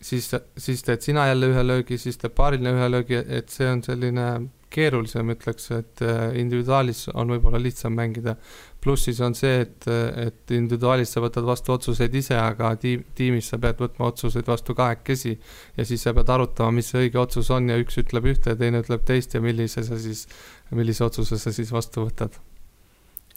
siis, 0.00 0.30
siis 0.56 0.84
teed 0.86 1.02
sina 1.04 1.26
jälle 1.32 1.50
ühe 1.52 1.64
löögi, 1.66 1.98
siis 1.98 2.20
teeb 2.20 2.36
paariline 2.36 2.76
ühe 2.76 2.90
löögi, 2.92 3.18
et 3.24 3.50
see 3.52 3.68
on 3.72 3.82
selline 3.84 4.28
keerulisem, 4.72 5.30
ütleks, 5.36 5.70
et 5.76 6.02
äh, 6.06 6.30
individuaalis 6.40 7.06
on 7.14 7.34
võib-olla 7.36 7.60
lihtsam 7.62 7.94
mängida 7.96 8.36
pluss 8.82 9.06
siis 9.06 9.20
on 9.22 9.34
see, 9.38 9.60
et, 9.62 9.86
et 10.26 10.54
individuaalis 10.56 11.14
sa 11.14 11.22
võtad 11.22 11.46
vastu 11.46 11.74
otsuseid 11.74 12.14
ise, 12.18 12.34
aga 12.38 12.72
tiim, 12.82 13.04
tiimis 13.18 13.52
sa 13.52 13.58
pead 13.62 13.78
võtma 13.82 14.08
otsuseid 14.10 14.48
vastu 14.48 14.74
kahekesi. 14.78 15.36
ja 15.76 15.86
siis 15.86 16.02
sa 16.02 16.14
pead 16.16 16.32
arutama, 16.34 16.74
mis 16.78 16.90
see 16.90 17.06
õige 17.06 17.20
otsus 17.22 17.50
on 17.54 17.70
ja 17.70 17.78
üks 17.78 18.00
ütleb 18.02 18.26
ühte 18.32 18.54
ja 18.54 18.58
teine 18.58 18.82
ütleb 18.82 19.06
teist 19.06 19.36
ja 19.36 19.42
millise 19.44 19.84
sa 19.86 19.98
siis, 20.02 20.26
millise 20.74 21.06
otsuse 21.06 21.38
sa 21.38 21.54
siis 21.54 21.70
vastu 21.74 22.08
võtad. 22.08 22.40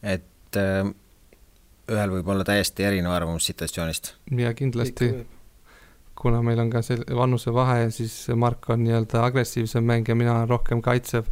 et 0.02 0.62
äh, 0.62 0.82
ühel 1.94 2.18
võib 2.18 2.34
olla 2.34 2.48
täiesti 2.48 2.88
erinev 2.88 3.14
arvamus 3.14 3.46
situatsioonist. 3.52 4.16
ja 4.42 4.54
kindlasti 4.58 5.14
kuna 6.16 6.42
meil 6.46 6.60
on 6.64 6.72
ka 6.72 6.82
see 6.86 6.98
vanusevahe, 7.18 7.90
siis 7.94 8.16
Mark 8.40 8.70
on 8.74 8.84
nii-öelda 8.86 9.24
agressiivsem 9.28 9.86
mängija, 9.86 10.16
mina 10.16 10.38
olen 10.38 10.50
rohkem 10.50 10.82
kaitsev 10.86 11.30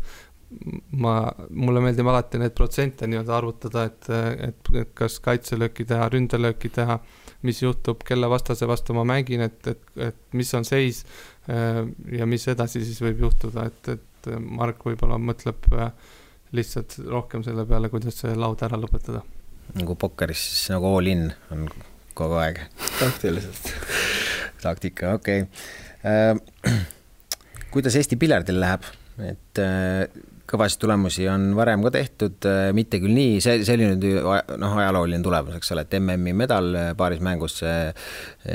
ma, 1.00 1.18
mulle 1.50 1.82
meeldib 1.84 2.08
alati 2.10 2.40
neid 2.42 2.56
protsente 2.58 3.08
nii-öelda 3.10 3.36
arvutada, 3.38 3.86
et, 3.90 4.10
et, 4.50 4.72
et 4.82 4.96
kas 4.98 5.20
kaitselööki 5.24 5.86
teha, 5.90 6.08
ründelööki 6.14 6.72
teha, 6.74 7.00
mis 7.48 7.62
juhtub, 7.64 8.04
kelle 8.08 8.30
vastase 8.32 8.68
vastu 8.70 8.96
ma 8.98 9.06
mängin, 9.08 9.46
et, 9.48 9.60
et, 9.68 9.86
et 10.10 10.20
mis 10.38 10.54
on 10.58 10.68
seis 10.68 11.04
äh, 11.52 11.84
ja 12.18 12.28
mis 12.30 12.48
edasi 12.52 12.84
siis 12.86 13.02
võib 13.04 13.26
juhtuda, 13.28 13.68
et, 13.72 13.96
et 13.98 14.32
Mark 14.40 14.86
võib-olla 14.88 15.20
mõtleb 15.20 15.68
äh, 15.76 15.90
lihtsalt 16.56 17.00
rohkem 17.10 17.44
selle 17.46 17.66
peale, 17.70 17.90
kuidas 17.92 18.22
see 18.24 18.36
laud 18.38 18.62
ära 18.64 18.80
lõpetada. 18.80 19.24
nagu 19.80 19.98
pokkeris 20.00 20.46
siis 20.52 20.70
nagu 20.76 20.92
all 20.98 21.10
in 21.10 21.28
on 21.52 21.68
kogu 22.14 22.38
aeg. 22.40 22.62
taktiliselt 23.00 23.72
taktika, 24.64 25.16
okei 25.20 25.46
okay.. 25.46 25.64
Äh, 26.04 26.78
kuidas 27.74 27.96
Eesti 28.00 28.20
piljardil 28.22 28.60
läheb, 28.62 28.86
et 29.24 29.62
kõvasid 30.50 30.82
tulemusi 30.82 31.26
on 31.32 31.52
varem 31.58 31.84
ka 31.86 31.92
tehtud, 31.94 32.38
äh, 32.50 32.70
mitte 32.76 33.00
küll 33.02 33.16
nii, 33.16 33.40
see, 33.44 33.62
see 33.66 33.78
oli 33.78 33.90
nüüd 33.94 34.08
noh, 34.62 34.78
ajalooline 34.84 35.24
tulemus, 35.26 35.58
eks 35.58 35.74
ole, 35.76 35.86
et 35.88 35.98
MM-i 36.00 36.36
medal 36.38 36.70
äh, 36.78 36.90
paaris 37.00 37.24
mängus. 37.24 37.62
Äh, 37.68 37.94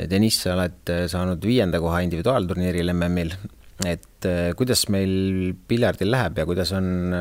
Deniss, 0.09 0.43
sa 0.45 0.55
oled 0.55 0.93
saanud 1.11 1.45
viienda 1.45 1.81
koha 1.81 2.03
individuaalturniiril 2.05 2.93
MM-il. 2.93 3.33
Et 3.87 4.27
kuidas 4.59 4.81
meil 4.91 5.53
piljardil 5.69 6.09
läheb 6.11 6.41
ja 6.41 6.45
kuidas 6.47 6.73
on 6.75 7.13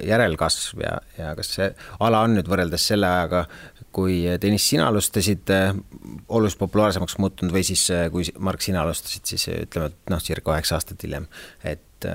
järelkasv 0.00 0.80
ja, 0.80 0.94
ja 1.18 1.34
kas 1.36 1.50
see 1.58 1.66
ala 2.06 2.22
on 2.24 2.38
nüüd 2.38 2.48
võrreldes 2.48 2.86
selle 2.92 3.10
ajaga, 3.10 3.42
kui 3.92 4.22
Deniss, 4.40 4.70
sina 4.72 4.86
alustasid, 4.88 5.52
oluliselt 6.28 6.62
populaarsemaks 6.62 7.18
muutunud 7.20 7.52
või 7.52 7.66
siis 7.68 7.84
kui 8.14 8.24
Mark, 8.40 8.64
sina 8.64 8.86
alustasid, 8.86 9.26
siis 9.28 9.50
ütleme, 9.52 9.92
et 9.92 10.14
noh, 10.14 10.24
circa 10.24 10.48
kaheksa 10.54 10.78
aastat 10.78 11.04
hiljem, 11.04 11.28
et 11.60 12.08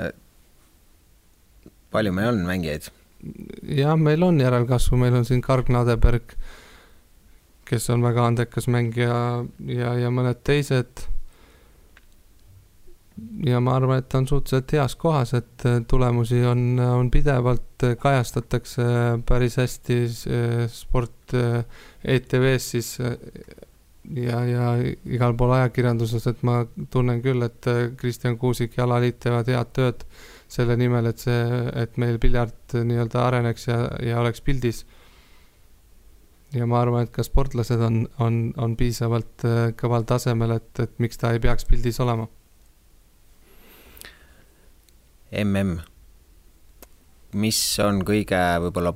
palju 1.93 2.15
meil 2.15 2.33
on 2.33 2.41
mängijaid? 2.47 2.89
jah, 3.77 3.95
meil 3.99 4.23
on 4.25 4.39
järelkasvu, 4.41 4.97
meil 4.97 5.15
on 5.19 5.25
siin 5.27 5.41
Karg 5.45 5.69
Nadeberg, 5.69 6.33
kes 7.69 7.89
on 7.93 8.03
väga 8.03 8.25
andekas 8.31 8.67
mängija 8.71 9.15
ja, 9.69 9.93
ja 9.99 10.11
mõned 10.13 10.41
teised. 10.47 11.05
Ja 13.45 13.59
ma 13.63 13.75
arvan, 13.77 14.01
et 14.01 14.15
on 14.17 14.27
suhteliselt 14.27 14.71
heas 14.77 14.95
kohas, 14.99 15.33
et 15.37 15.65
tulemusi 15.87 16.43
on, 16.45 16.79
on 16.79 17.11
pidevalt, 17.11 17.85
kajastatakse 17.99 18.85
päris 19.27 19.57
hästi 19.61 19.99
sport 20.71 21.35
ETV-s 21.35 22.71
siis 22.75 22.95
ja, 24.15 24.41
ja 24.45 24.67
igal 25.05 25.35
pool 25.37 25.53
ajakirjanduses, 25.57 26.27
et 26.31 26.43
ma 26.47 26.61
tunnen 26.93 27.21
küll, 27.23 27.43
et 27.45 27.69
Kristjan 27.97 28.37
Kuusik 28.41 28.77
ja 28.77 28.85
alaliit 28.87 29.19
teevad 29.23 29.49
head 29.51 29.73
tööd 29.77 30.05
selle 30.51 30.75
nimel, 30.79 31.07
et 31.11 31.21
see, 31.21 31.43
et 31.79 31.95
meil 32.01 32.19
piljard 32.21 32.75
nii-öelda 32.75 33.23
areneks 33.23 33.69
ja, 33.69 33.79
ja 34.03 34.19
oleks 34.23 34.43
pildis. 34.43 34.83
ja 36.51 36.65
ma 36.67 36.81
arvan, 36.83 37.05
et 37.07 37.13
ka 37.15 37.23
sportlased 37.23 37.79
on, 37.79 38.03
on, 38.19 38.41
on 38.59 38.75
piisavalt 38.75 39.45
äh, 39.47 39.61
kõval 39.79 40.03
tasemel, 40.07 40.57
et, 40.57 40.71
et 40.83 40.99
miks 40.99 41.21
ta 41.21 41.31
ei 41.31 41.39
peaks 41.39 41.65
pildis 41.69 41.99
olema. 42.03 42.27
Mm, 45.31 45.79
mis 47.39 47.61
on 47.83 48.03
kõige 48.07 48.39
võib-olla 48.65 48.93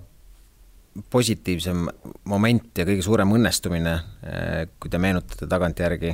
positiivsem 1.11 1.87
moment 2.31 2.79
ja 2.79 2.85
kõige 2.87 3.03
suurem 3.03 3.33
õnnestumine, 3.35 3.95
äh, 4.23 4.65
kui 4.79 4.91
te 4.91 4.99
meenutate 5.01 5.47
tagantjärgi 5.51 6.13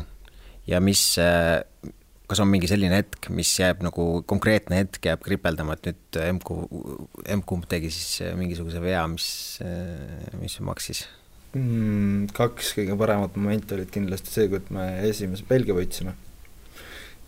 ja 0.69 0.81
mis 0.81 1.03
äh, 1.21 1.61
kas 2.31 2.41
on 2.41 2.49
mingi 2.49 2.69
selline 2.71 3.01
hetk, 3.01 3.27
mis 3.35 3.51
jääb 3.59 3.83
nagu 3.85 4.23
konkreetne 4.29 4.79
hetk 4.79 5.05
jääb 5.09 5.21
kripeldama, 5.25 5.75
et 5.75 5.89
nüüd 5.89 6.19
M-kumb, 6.37 6.71
M-kumb 7.37 7.67
tegi 7.69 7.91
siis 7.93 8.23
äh, 8.25 8.33
mingisuguse 8.39 8.81
vea, 8.81 9.03
mis, 9.11 9.27
mis 10.41 10.57
maksis 10.65 11.05
mm,? 11.53 12.31
kaks 12.37 12.73
kõige 12.79 12.97
paremat 12.97 13.37
momenti 13.37 13.77
olid 13.77 13.93
kindlasti 13.93 14.33
see, 14.33 14.49
kui 14.49 14.63
me 14.73 14.87
esimese 15.09 15.45
Belgia 15.49 15.77
võitsime. 15.77 16.15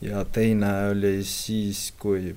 ja 0.02 0.26
teine 0.26 0.74
oli 0.96 1.20
siis, 1.28 1.92
kui 2.02 2.34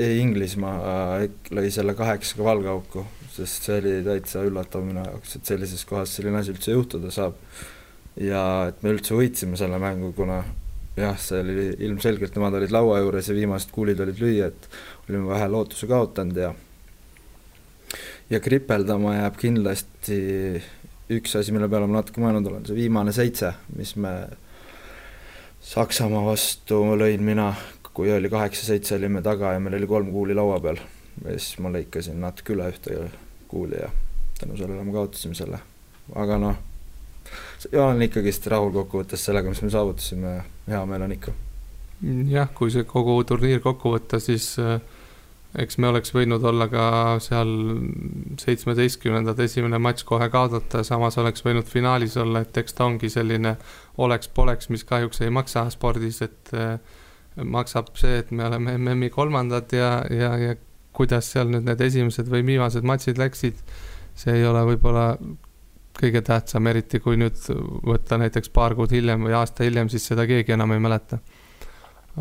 Inglismaa 0.00 1.20
lõi 1.54 1.70
selle 1.74 1.94
kaheksaga 1.98 2.46
valgeauku, 2.46 3.04
sest 3.34 3.68
see 3.68 3.78
oli 3.80 3.94
täitsa 4.06 4.44
üllatav 4.46 4.84
minu 4.86 5.04
jaoks, 5.04 5.36
et 5.38 5.52
sellises 5.52 5.84
kohas 5.88 6.12
selline 6.16 6.40
asi 6.40 6.54
üldse 6.54 6.76
juhtuda 6.76 7.12
saab. 7.14 7.38
ja 8.20 8.42
et 8.70 8.82
me 8.82 8.92
üldse 8.94 9.16
võitsime 9.16 9.58
selle 9.58 9.80
mängu, 9.82 10.12
kuna 10.14 10.44
jah, 10.96 11.16
see 11.18 11.40
oli 11.42 11.66
ilmselgelt, 11.88 12.36
nemad 12.36 12.54
olid 12.60 12.74
laua 12.74 13.00
juures 13.02 13.28
ja 13.28 13.34
viimased 13.34 13.72
kuulid 13.74 14.00
olid 14.00 14.20
lüüa, 14.22 14.52
et 14.52 14.68
olime 15.08 15.32
vähe 15.32 15.48
lootuse 15.50 15.90
kaotanud 15.90 16.38
ja 16.38 16.52
ja 18.30 18.40
kripeldama 18.40 19.16
jääb 19.16 19.36
kindlasti 19.40 20.18
üks 21.12 21.34
asi, 21.36 21.52
mille 21.52 21.68
peale 21.68 21.88
ma 21.90 22.00
natuke 22.00 22.22
mõelnud 22.22 22.48
olen, 22.48 22.64
see 22.66 22.78
viimane 22.78 23.12
seitse, 23.14 23.52
mis 23.76 23.94
me 24.00 24.14
Saksamaa 25.64 26.26
vastu 26.26 26.82
lõin 27.00 27.22
mina, 27.24 27.54
kui 27.94 28.12
oli 28.12 28.30
kaheksa-seitse, 28.30 28.96
olime 28.98 29.22
taga 29.22 29.52
ja 29.54 29.60
meil 29.62 29.78
oli 29.78 29.86
kolm 29.86 30.10
kuuli 30.12 30.34
laua 30.34 30.60
peal. 30.60 30.80
ja 31.24 31.38
siis 31.38 31.58
ma 31.62 31.70
lõikasin 31.70 32.18
natuke 32.20 32.56
üle 32.56 32.68
ühte 32.72 32.96
kuuli 33.48 33.78
ja 33.78 33.90
tänu 34.40 34.56
sellele 34.56 34.84
me 34.84 34.92
kaotasime 34.92 35.34
selle. 35.34 35.60
aga 36.14 36.38
noh, 36.38 36.56
olen 37.72 38.02
ikkagist 38.08 38.46
rahul 38.52 38.72
kokkuvõttes 38.74 39.24
sellega, 39.24 39.48
mis 39.48 39.62
me 39.62 39.70
saavutasime 39.70 40.34
hea 40.68 40.82
meel 40.90 41.06
on 41.06 41.14
ikka. 41.14 41.32
jah, 42.30 42.50
kui 42.54 42.74
see 42.74 42.84
kogu 42.88 43.16
turniir 43.24 43.62
kokku 43.64 43.94
võtta, 43.94 44.20
siis 44.20 44.50
äh, 44.58 44.80
eks 45.58 45.78
me 45.78 45.88
oleks 45.88 46.10
võinud 46.14 46.42
olla 46.50 46.66
ka 46.68 46.88
seal 47.22 47.54
seitsmeteistkümnendad 48.42 49.38
esimene 49.46 49.78
matš 49.78 50.04
kohe 50.08 50.28
kaotada, 50.32 50.82
samas 50.84 51.18
oleks 51.22 51.46
võinud 51.46 51.70
finaalis 51.70 52.18
olla, 52.20 52.42
et 52.42 52.58
eks 52.58 52.74
ta 52.74 52.88
ongi 52.90 53.10
selline 53.12 53.54
oleks-poleks, 54.02 54.68
mis 54.74 54.84
kahjuks 54.84 55.22
ei 55.22 55.30
maksa 55.30 55.68
spordis, 55.72 56.20
et 56.26 56.54
äh, 56.58 56.76
maksab 57.42 57.90
see, 57.98 58.20
et 58.22 58.30
me 58.30 58.46
oleme 58.46 58.76
MM-i 58.78 59.10
kolmandad 59.10 59.72
ja, 59.74 59.96
ja, 60.10 60.34
ja 60.38 60.54
kuidas 60.94 61.32
seal 61.34 61.50
nüüd 61.50 61.66
need 61.66 61.80
esimesed 61.82 62.28
või 62.30 62.44
viimased 62.46 62.86
matšid 62.86 63.18
läksid, 63.18 63.58
see 64.14 64.36
ei 64.38 64.46
ole 64.46 64.62
võib-olla 64.68 65.08
kõige 65.98 66.22
tähtsam, 66.26 66.66
eriti 66.70 67.00
kui 67.02 67.18
nüüd 67.18 67.38
võtta 67.86 68.18
näiteks 68.18 68.50
paar 68.54 68.74
kuud 68.78 68.94
hiljem 68.94 69.26
või 69.26 69.34
aasta 69.38 69.66
hiljem, 69.66 69.90
siis 69.90 70.06
seda 70.10 70.26
keegi 70.30 70.54
enam 70.54 70.74
ei 70.74 70.82
mäleta. 70.82 71.18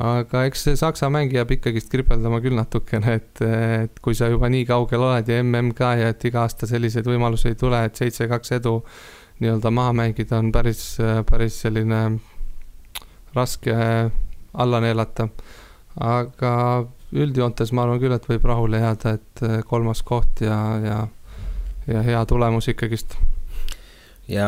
Aga 0.04 0.48
eks 0.48 0.64
see 0.66 0.78
Saksa 0.78 1.06
mäng 1.14 1.34
jääb 1.34 1.52
ikkagist 1.54 1.92
kripeldama 1.94 2.40
küll 2.42 2.58
natukene, 2.58 3.18
et, 3.20 3.42
et 3.46 4.00
kui 4.02 4.18
sa 4.18 4.30
juba 4.32 4.50
nii 4.50 4.66
kaugel 4.66 5.06
oled 5.06 5.30
ja 5.30 5.42
mm 5.44 5.74
ka 5.78 5.92
ja 6.00 6.10
et 6.14 6.26
iga 6.26 6.48
aasta 6.48 6.70
selliseid 6.70 7.06
võimalusi 7.06 7.52
ei 7.52 7.60
tule, 7.60 7.84
et 7.86 8.02
seitse-kaks 8.02 8.56
edu 8.58 8.80
nii-öelda 9.44 9.70
maha 9.74 9.94
mängida 10.02 10.40
on 10.42 10.50
päris, 10.54 10.96
päris 11.30 11.60
selline 11.62 12.02
raske 13.36 13.78
alla 14.54 14.80
neelata. 14.84 15.28
aga 16.00 16.54
üldjoontes 17.14 17.72
ma 17.74 17.84
arvan 17.86 18.00
küll, 18.02 18.16
et 18.16 18.30
võib 18.30 18.46
rahule 18.50 18.80
jääda, 18.82 19.18
et 19.20 19.44
kolmas 19.70 20.02
koht 20.06 20.42
ja, 20.42 20.58
ja, 20.82 20.98
ja 21.88 22.02
hea 22.02 22.24
tulemus 22.26 22.68
ikkagist. 22.74 23.18
ja 24.28 24.48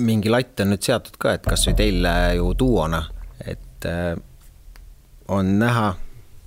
mingi 0.00 0.32
latt 0.32 0.60
on 0.60 0.74
nüüd 0.74 0.84
seatud 0.84 1.16
ka, 1.20 1.34
et 1.36 1.48
kasvõi 1.48 1.76
teil 1.78 2.06
ju 2.36 2.52
duona, 2.58 3.02
et 3.48 3.88
on 5.30 5.50
näha, 5.60 5.88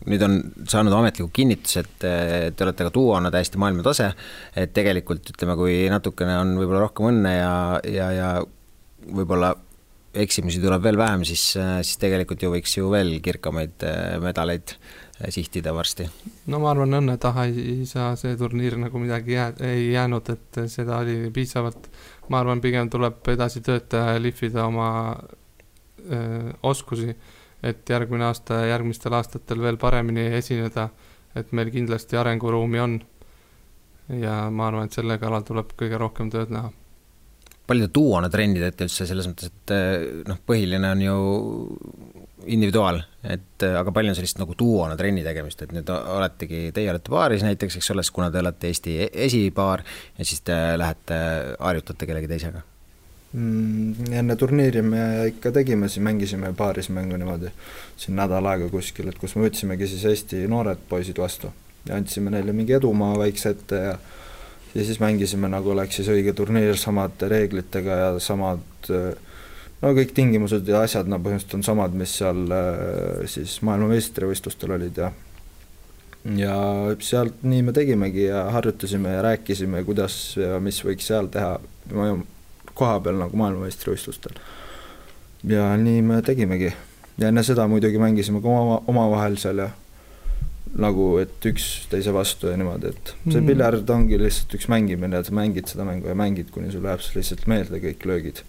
nüüd 0.09 0.23
on 0.25 0.39
saanud 0.69 0.93
ametliku 0.97 1.29
kinnituse, 1.33 1.83
et 1.83 2.55
te 2.55 2.65
olete 2.65 2.87
ka 2.87 2.93
duona 2.93 3.31
täiesti 3.33 3.61
maailmatase, 3.61 4.09
et 4.59 4.73
tegelikult 4.75 5.33
ütleme, 5.33 5.55
kui 5.59 5.77
natukene 5.91 6.37
on 6.41 6.57
võib-olla 6.59 6.85
rohkem 6.87 7.09
õnne 7.13 7.35
ja, 7.37 7.53
ja, 7.87 8.09
ja 8.17 8.31
võib-olla 9.13 9.53
eksimusi 10.13 10.61
tuleb 10.61 10.83
veel 10.83 10.97
vähem, 10.97 11.23
siis, 11.25 11.43
siis 11.57 11.99
tegelikult 12.01 12.43
ju 12.43 12.51
võiks 12.53 12.77
ju 12.77 12.89
veel 12.91 13.15
kirkamaid 13.23 13.85
medaleid 14.21 14.75
sihtida 15.33 15.73
varsti. 15.73 16.07
no 16.51 16.59
ma 16.59 16.71
arvan, 16.73 16.97
õnne 16.99 17.17
taha 17.21 17.47
ei, 17.49 17.67
ei 17.77 17.85
saa 17.89 18.13
see 18.19 18.35
turniir 18.37 18.75
nagu 18.81 19.01
midagi 19.01 19.37
jää-, 19.37 19.53
ei 19.65 19.91
jäänud, 19.93 20.33
et 20.33 20.59
seda 20.71 20.99
oli 21.01 21.31
piisavalt. 21.33 21.89
ma 22.29 22.41
arvan, 22.43 22.61
pigem 22.61 22.89
tuleb 22.89 23.25
edasi 23.33 23.61
töötada 23.61 24.17
ja 24.17 24.21
lihvida 24.21 24.65
oma 24.65 24.89
öö, 26.09 26.51
oskusi 26.63 27.15
et 27.63 27.89
järgmine 27.89 28.27
aasta 28.27 28.59
ja 28.61 28.73
järgmistel 28.73 29.15
aastatel 29.15 29.61
veel 29.63 29.79
paremini 29.79 30.27
esineda. 30.39 30.89
et 31.35 31.51
meil 31.51 31.71
kindlasti 31.73 32.17
arenguruumi 32.17 32.79
on. 32.79 32.99
ja 34.19 34.49
ma 34.51 34.67
arvan, 34.67 34.85
et 34.85 34.93
selle 34.93 35.17
kallal 35.17 35.45
tuleb 35.47 35.71
kõige 35.79 35.97
rohkem 35.97 36.29
tööd 36.29 36.51
näha. 36.53 36.71
Palju 37.67 37.87
te 37.87 37.93
duona 37.95 38.29
trennidete 38.31 38.87
üldse 38.87 39.07
selles 39.07 39.27
mõttes, 39.29 39.51
et 39.51 39.73
noh, 40.27 40.39
põhiline 40.47 40.89
on 40.91 41.03
ju 41.03 41.17
individuaal, 42.51 42.99
et 43.23 43.63
aga 43.63 43.93
palju 43.95 44.11
on 44.11 44.17
sellist 44.17 44.39
nagu 44.41 44.55
duona 44.59 44.97
trenni 44.99 45.23
tegemist, 45.25 45.61
et 45.63 45.71
nüüd 45.75 45.89
oletegi, 45.93 46.65
teie 46.75 46.91
olete 46.91 47.13
paaris 47.13 47.45
näiteks, 47.45 47.77
eks 47.79 47.91
ole, 47.93 48.03
kuna 48.13 48.29
te 48.33 48.41
olete 48.41 48.69
Eesti 48.69 48.97
e-, 49.05 49.09
esipaar 49.27 49.83
ja 50.17 50.27
siis 50.27 50.43
te 50.45 50.57
lähete 50.79 51.17
harjutate 51.59 52.09
kellegi 52.09 52.31
teisega 52.31 52.63
mm,? 53.33 54.11
enne 54.19 54.37
turniiri 54.39 54.83
me 54.85 55.03
ikka 55.31 55.53
tegime, 55.55 55.89
siis 55.89 56.03
mängisime 56.03 56.51
paaris 56.57 56.91
mängu 56.93 57.19
niimoodi 57.19 57.53
siin 57.97 58.17
nädal 58.19 58.51
aega 58.51 58.69
kuskil, 58.73 59.11
et 59.11 59.19
kus 59.21 59.37
me 59.37 59.47
võtsimegi 59.47 59.89
siis 59.93 60.07
Eesti 60.11 60.43
noored 60.51 60.83
poisid 60.89 61.21
vastu 61.23 61.53
ja 61.87 61.95
andsime 61.99 62.33
neile 62.33 62.55
mingi 62.55 62.75
edumaa 62.75 63.15
väikse 63.19 63.55
ette 63.55 63.81
ja 63.87 63.95
ja 64.73 64.85
siis 64.85 64.99
mängisime, 64.99 65.49
nagu 65.51 65.73
oleks 65.73 65.99
siis 65.99 66.09
õige 66.09 66.33
turniir 66.37 66.79
samade 66.79 67.29
reeglitega 67.29 67.99
ja 67.99 68.07
samad 68.23 68.87
no 68.89 69.91
kõik 69.97 70.15
tingimused 70.15 70.67
ja 70.67 70.81
asjad, 70.85 71.09
no 71.11 71.19
põhimõtteliselt 71.19 71.59
on 71.59 71.67
samad, 71.67 71.93
mis 71.97 72.15
seal 72.21 72.41
siis 73.29 73.59
maailmameistrivõistlustel 73.67 74.77
olid 74.77 75.03
ja 75.03 75.11
ja 76.23 76.55
sealt 77.03 77.43
nii 77.43 77.61
me 77.67 77.73
tegimegi 77.75 78.23
ja 78.29 78.45
harjutasime 78.55 79.13
ja 79.13 79.21
rääkisime, 79.21 79.83
kuidas 79.83 80.37
ja 80.39 80.59
mis 80.63 80.79
võiks 80.85 81.07
seal 81.11 81.27
teha, 81.31 81.57
koha 82.73 82.99
peal 83.03 83.19
nagu 83.19 83.37
maailmameistrivõistlustel. 83.37 84.39
ja 85.43 85.73
nii 85.77 86.01
me 86.01 86.21
tegimegi. 86.21 86.73
ja 87.17 87.27
enne 87.27 87.43
seda 87.43 87.67
muidugi 87.67 87.99
mängisime 87.99 88.41
ka 88.41 88.47
oma, 88.47 88.81
omavahel 88.87 89.37
seal 89.37 89.65
ja 89.65 89.69
nagu, 90.79 91.11
et 91.21 91.45
üksteise 91.45 92.13
vastu 92.15 92.49
ja 92.49 92.57
niimoodi, 92.57 92.93
et 92.93 93.13
see 93.27 93.39
mm. 93.39 93.51
piljard 93.51 93.93
ongi 93.93 94.17
lihtsalt 94.21 94.57
üks 94.57 94.69
mängimine, 94.71 95.19
et 95.19 95.29
sa 95.29 95.35
mängid 95.37 95.69
seda 95.69 95.85
mängu 95.87 96.09
ja 96.09 96.17
mängid, 96.17 96.49
kuni 96.55 96.73
sul 96.73 96.85
läheb 96.87 97.03
lihtsalt 97.13 97.47
meelde 97.51 97.81
kõik 97.83 98.09
löögid 98.09 98.43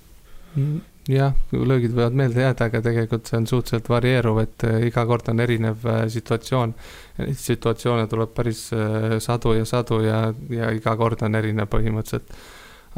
mm 0.55 0.83
jah, 1.11 1.35
löögid 1.53 1.93
võivad 1.95 2.17
meelde 2.17 2.45
jääda, 2.45 2.69
aga 2.71 2.81
tegelikult 2.85 3.29
see 3.29 3.39
on 3.39 3.47
suhteliselt 3.49 3.89
varieeruv, 3.93 4.41
et 4.45 4.67
äh, 4.69 4.87
iga 4.89 5.05
kord 5.09 5.29
on 5.33 5.43
erinev 5.45 5.85
äh, 5.89 6.03
situatsioon. 6.13 6.75
Neid 7.21 7.41
situatsioone 7.41 8.07
tuleb 8.11 8.35
päris 8.37 8.67
äh, 8.77 9.17
sadu 9.25 9.55
ja 9.59 9.67
sadu 9.69 10.01
ja, 10.05 10.27
ja 10.53 10.73
iga 10.75 10.97
kord 11.01 11.25
on 11.27 11.41
erinev 11.41 11.69
põhimõtteliselt 11.73 12.37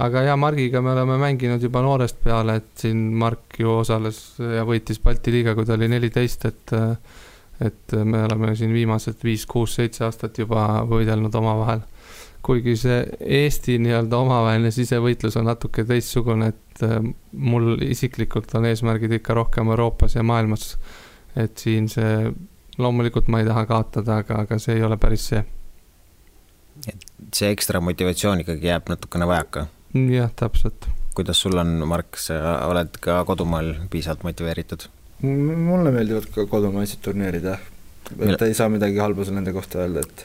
aga 0.04 0.26
ja 0.26 0.34
Margiga 0.36 0.82
me 0.84 0.92
oleme 0.92 1.16
mänginud 1.18 1.62
juba 1.62 1.80
noorest 1.82 2.18
peale, 2.22 2.58
et 2.60 2.82
siin 2.82 2.98
Mark 3.16 3.56
ju 3.58 3.78
osales 3.78 4.18
ja 4.38 4.66
võitis 4.68 5.00
Balti 5.02 5.32
liiga, 5.32 5.54
kui 5.56 5.64
ta 5.64 5.72
oli 5.72 5.88
neliteist, 5.88 6.44
et 6.44 6.74
et 7.60 7.92
me 8.04 8.22
oleme 8.24 8.54
siin 8.56 8.72
viimased 8.74 9.22
viis, 9.24 9.46
kuus, 9.48 9.76
seitse 9.78 10.04
aastat 10.04 10.38
juba 10.38 10.84
võidelnud 10.88 11.34
omavahel. 11.34 11.84
kuigi 12.46 12.76
see 12.78 12.98
Eesti 13.20 13.78
nii-öelda 13.82 14.18
omavaheline 14.22 14.70
sisevõitlus 14.70 15.34
on 15.40 15.48
natuke 15.50 15.84
teistsugune, 15.84 16.52
et 16.52 16.84
mul 17.32 17.80
isiklikult 17.82 18.54
on 18.54 18.68
eesmärgid 18.70 19.16
ikka 19.18 19.34
rohkem 19.34 19.72
Euroopas 19.74 20.14
ja 20.14 20.22
maailmas. 20.22 20.76
et 21.36 21.58
siin 21.58 21.88
see, 21.88 22.32
loomulikult 22.78 23.28
ma 23.28 23.40
ei 23.40 23.48
taha 23.48 23.66
kaotada, 23.66 24.20
aga, 24.22 24.42
aga 24.46 24.58
see 24.58 24.76
ei 24.76 24.82
ole 24.82 24.96
päris 24.96 25.28
see. 25.32 25.44
et 26.88 27.08
see 27.34 27.50
ekstra 27.50 27.80
motivatsioon 27.80 28.44
ikkagi 28.44 28.70
jääb 28.72 28.92
natukene 28.92 29.26
vajaka 29.26 29.66
jah, 29.94 30.30
täpselt. 30.36 30.88
kuidas 31.14 31.40
sul 31.40 31.56
on, 31.58 31.80
Mark, 31.88 32.18
sa 32.20 32.58
oled 32.68 32.98
ka 33.00 33.22
kodumaal 33.24 33.74
piisavalt 33.90 34.26
motiveeritud? 34.26 34.88
Mulle 35.22 35.92
meeldivad 35.94 36.28
ka 36.34 36.44
kodumaised 36.50 37.00
turniirid, 37.04 37.48
jah. 37.48 37.64
et 38.22 38.42
ei 38.46 38.54
saa 38.54 38.68
midagi 38.70 39.00
halba 39.02 39.24
nende 39.34 39.50
kohta 39.56 39.80
öelda, 39.82 40.04
et 40.04 40.24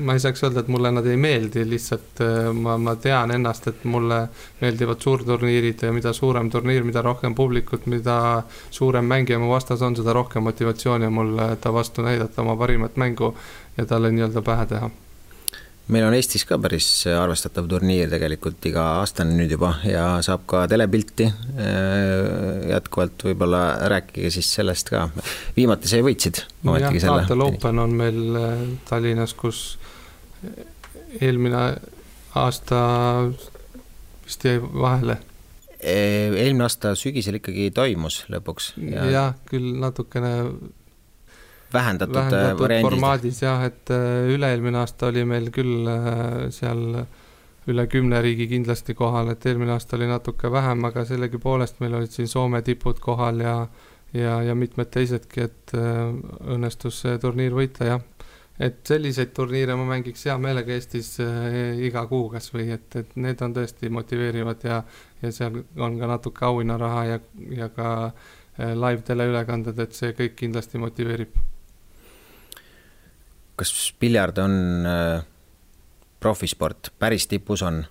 ma 0.00 0.14
ei 0.16 0.22
saaks 0.22 0.46
öelda, 0.46 0.62
et 0.62 0.70
mulle 0.72 0.92
nad 0.94 1.06
ei 1.10 1.18
meeldi, 1.20 1.66
lihtsalt 1.68 2.22
äh, 2.24 2.48
ma, 2.56 2.78
ma 2.80 2.94
tean 2.96 3.34
ennast, 3.34 3.68
et 3.68 3.84
mulle 3.84 4.22
meeldivad 4.62 5.02
suurturniirid 5.04 5.84
ja 5.84 5.92
mida 5.92 6.14
suurem 6.16 6.48
turniir, 6.50 6.86
mida 6.88 7.02
rohkem 7.04 7.34
publikut, 7.36 7.86
mida 7.90 8.16
suurem 8.70 9.10
mängija 9.10 9.42
mu 9.42 9.52
vastas 9.52 9.82
on, 9.82 9.98
seda 9.98 10.16
rohkem 10.16 10.48
motivatsiooni 10.48 11.10
on 11.10 11.18
mul 11.18 11.46
ta 11.60 11.74
vastu 11.74 12.06
näidata 12.06 12.46
oma 12.46 12.56
parimat 12.56 12.96
mängu 12.96 13.34
ja 13.76 13.86
talle 13.86 14.14
nii-öelda 14.14 14.44
pähe 14.46 14.66
teha 14.72 14.90
meil 15.92 16.06
on 16.06 16.16
Eestis 16.16 16.44
ka 16.48 16.58
päris 16.62 16.86
arvestatav 17.10 17.68
turniir 17.70 18.10
tegelikult 18.12 18.64
iga-aastane 18.70 19.34
nüüd 19.36 19.54
juba 19.54 19.74
ja 19.86 20.06
saab 20.24 20.44
ka 20.50 20.64
telepilti 20.70 21.28
äh, 21.28 22.68
jätkuvalt, 22.72 23.26
võib-olla 23.28 23.62
rääkige 23.92 24.32
siis 24.34 24.50
sellest 24.56 24.92
ka. 24.92 25.06
viimati 25.56 25.90
sa 25.90 26.00
ju 26.00 26.08
võitsid 26.08 26.42
ometigi 26.64 27.02
selle. 27.04 27.24
Taatel 27.26 27.46
Open 27.46 27.82
on 27.82 27.96
meil 27.98 28.38
äh, 28.40 28.62
Tallinnas, 28.88 29.34
kus 29.38 29.62
eelmine 31.20 31.64
aasta 32.38 32.80
vist 34.24 34.46
jäi 34.46 34.60
vahele. 34.62 35.18
E, 35.82 35.96
eelmine 36.30 36.68
aasta 36.68 36.94
sügisel 36.98 37.40
ikkagi 37.40 37.70
toimus 37.74 38.22
lõpuks 38.32 38.72
ja.... 38.78 39.08
jah, 39.10 39.34
küll 39.50 39.74
natukene 39.82 40.32
vähendatud, 41.72 42.16
vähendatud 42.16 42.74
formaadis 42.84 43.42
jah, 43.42 43.64
et 43.68 43.92
üle-eelmine 43.92 44.82
aasta 44.82 45.10
oli 45.12 45.24
meil 45.28 45.50
küll 45.54 45.88
seal 46.54 46.82
üle 47.70 47.86
kümne 47.86 48.18
riigi 48.24 48.48
kindlasti 48.50 48.94
kohal, 48.98 49.30
et 49.32 49.46
eelmine 49.46 49.76
aasta 49.76 49.96
oli 49.96 50.08
natuke 50.10 50.50
vähem, 50.50 50.84
aga 50.88 51.04
sellegipoolest 51.06 51.78
meil 51.80 51.94
olid 52.00 52.10
siin 52.10 52.28
Soome 52.28 52.62
tipud 52.66 53.00
kohal 53.00 53.40
ja 53.40 53.56
ja, 54.12 54.42
ja 54.44 54.54
mitmed 54.54 54.90
teisedki, 54.92 55.46
et 55.46 55.72
õnnestus 55.72 56.98
see 57.04 57.14
turniir 57.22 57.54
võita, 57.56 57.86
jah 57.88 58.02
et 58.60 58.82
selliseid 58.86 59.32
turniire 59.34 59.74
ma 59.78 59.86
mängiks 59.88 60.26
hea 60.28 60.34
meelega 60.40 60.74
Eestis 60.76 61.14
äh, 61.22 61.78
iga 61.86 62.04
kuu 62.10 62.28
kasvõi, 62.32 62.68
et, 62.76 62.98
et 63.00 63.16
need 63.20 63.40
on 63.44 63.54
tõesti 63.56 63.90
motiveerivad 63.92 64.66
ja, 64.68 64.82
ja 65.22 65.32
seal 65.32 65.62
on 65.80 65.98
ka 66.00 66.10
natuke 66.10 66.46
auhinnaraha 66.48 67.04
ja, 67.08 67.18
ja 67.56 67.70
ka 67.72 67.88
äh, 68.04 68.74
live 68.76 69.02
teleülekanded, 69.08 69.80
et 69.82 69.96
see 69.96 70.12
kõik 70.18 70.36
kindlasti 70.44 70.82
motiveerib. 70.82 71.40
Kas 73.58 73.72
piljard 74.00 74.38
on 74.42 74.86
äh, 74.88 75.24
profisport, 76.22 76.92
päris 76.98 77.26
tipus 77.30 77.64
on? 77.66 77.82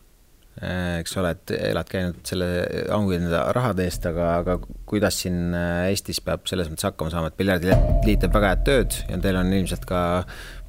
Äh, 0.61 0.99
eks 0.99 1.13
ole, 1.17 1.31
et 1.31 1.53
elad 1.55 1.87
käinud 1.89 2.17
selle 2.27 2.47
auhinda 2.91 3.45
rahade 3.55 3.85
eest, 3.87 4.03
aga, 4.09 4.33
aga 4.41 4.57
kuidas 4.89 5.21
siin 5.23 5.55
äh, 5.55 5.85
Eestis 5.91 6.19
peab 6.23 6.43
selles 6.49 6.67
mõttes 6.69 6.89
hakkama 6.89 7.13
saama, 7.13 7.31
et 7.31 7.37
piljardiliit 7.39 8.19
teeb 8.25 8.35
väga 8.35 8.51
head 8.51 8.65
tööd 8.67 8.97
ja 9.07 9.21
teil 9.23 9.39
on 9.39 9.53
ilmselt 9.55 9.87
ka 9.87 10.01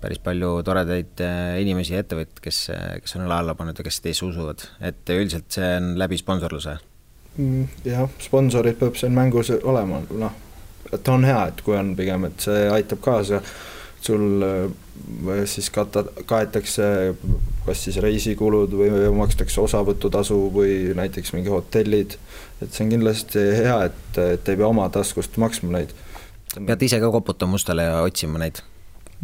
päris 0.02 0.22
palju 0.22 0.54
toredaid 0.66 1.20
inimesi 1.62 1.96
ja 1.96 2.02
ettevõtjaid, 2.02 2.38
kes, 2.42 2.62
kes 3.02 3.18
on 3.18 3.26
õla 3.26 3.42
alla 3.42 3.56
pannud 3.58 3.78
ja 3.78 3.86
kes 3.86 4.00
teisse 4.02 4.26
usuvad, 4.26 4.64
et 4.82 5.12
üldiselt 5.14 5.50
see 5.54 5.74
on 5.78 5.92
läbi 5.98 6.18
sponsorluse? 6.18 6.78
Mm, 7.36 7.68
jah, 7.86 8.08
sponsorid 8.22 8.78
peab 8.80 8.98
seal 8.98 9.14
mängus 9.14 9.50
olema, 9.62 10.02
noh, 10.20 10.34
et 10.92 11.08
on 11.08 11.24
hea, 11.24 11.44
et 11.48 11.62
kui 11.64 11.78
on 11.78 11.94
pigem, 11.98 12.26
et 12.28 12.44
see 12.44 12.66
aitab 12.70 13.00
kaasa 13.04 13.42
sul 14.06 14.44
siis 15.50 15.68
kata, 15.74 16.04
kaetakse 16.26 16.86
kas 17.66 17.84
siis 17.86 17.98
reisikulud 18.02 18.74
või 18.74 18.90
makstakse 19.16 19.60
osavõtutasu 19.62 20.38
või 20.54 20.74
näiteks 20.98 21.34
mingi 21.36 21.52
hotellid, 21.52 22.16
et 22.62 22.72
see 22.72 22.86
on 22.86 22.92
kindlasti 22.96 23.44
hea, 23.62 23.78
et, 23.90 24.18
et 24.18 24.52
ei 24.52 24.58
pea 24.58 24.68
oma 24.68 24.88
taskust 24.92 25.38
maksma 25.42 25.78
neid. 25.78 25.94
pead 26.58 26.82
ise 26.88 27.00
ka 27.00 27.10
koputama 27.14 27.58
ustele 27.58 27.86
ja 27.86 28.02
otsima 28.02 28.42
neid? 28.42 28.62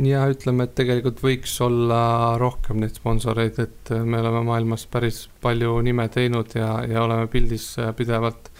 ja 0.07 0.23
ütleme, 0.31 0.69
et 0.69 0.77
tegelikult 0.79 1.23
võiks 1.25 1.57
olla 1.65 2.37
rohkem 2.39 2.79
neid 2.83 2.95
sponsoreid, 3.01 3.59
et 3.59 3.93
me 4.05 4.21
oleme 4.23 4.45
maailmas 4.47 4.87
päris 4.91 5.25
palju 5.43 5.81
nime 5.83 6.07
teinud 6.15 6.55
ja, 6.55 6.71
ja 6.87 7.03
oleme 7.03 7.27
pildis 7.33 7.73
pidevalt 7.99 8.53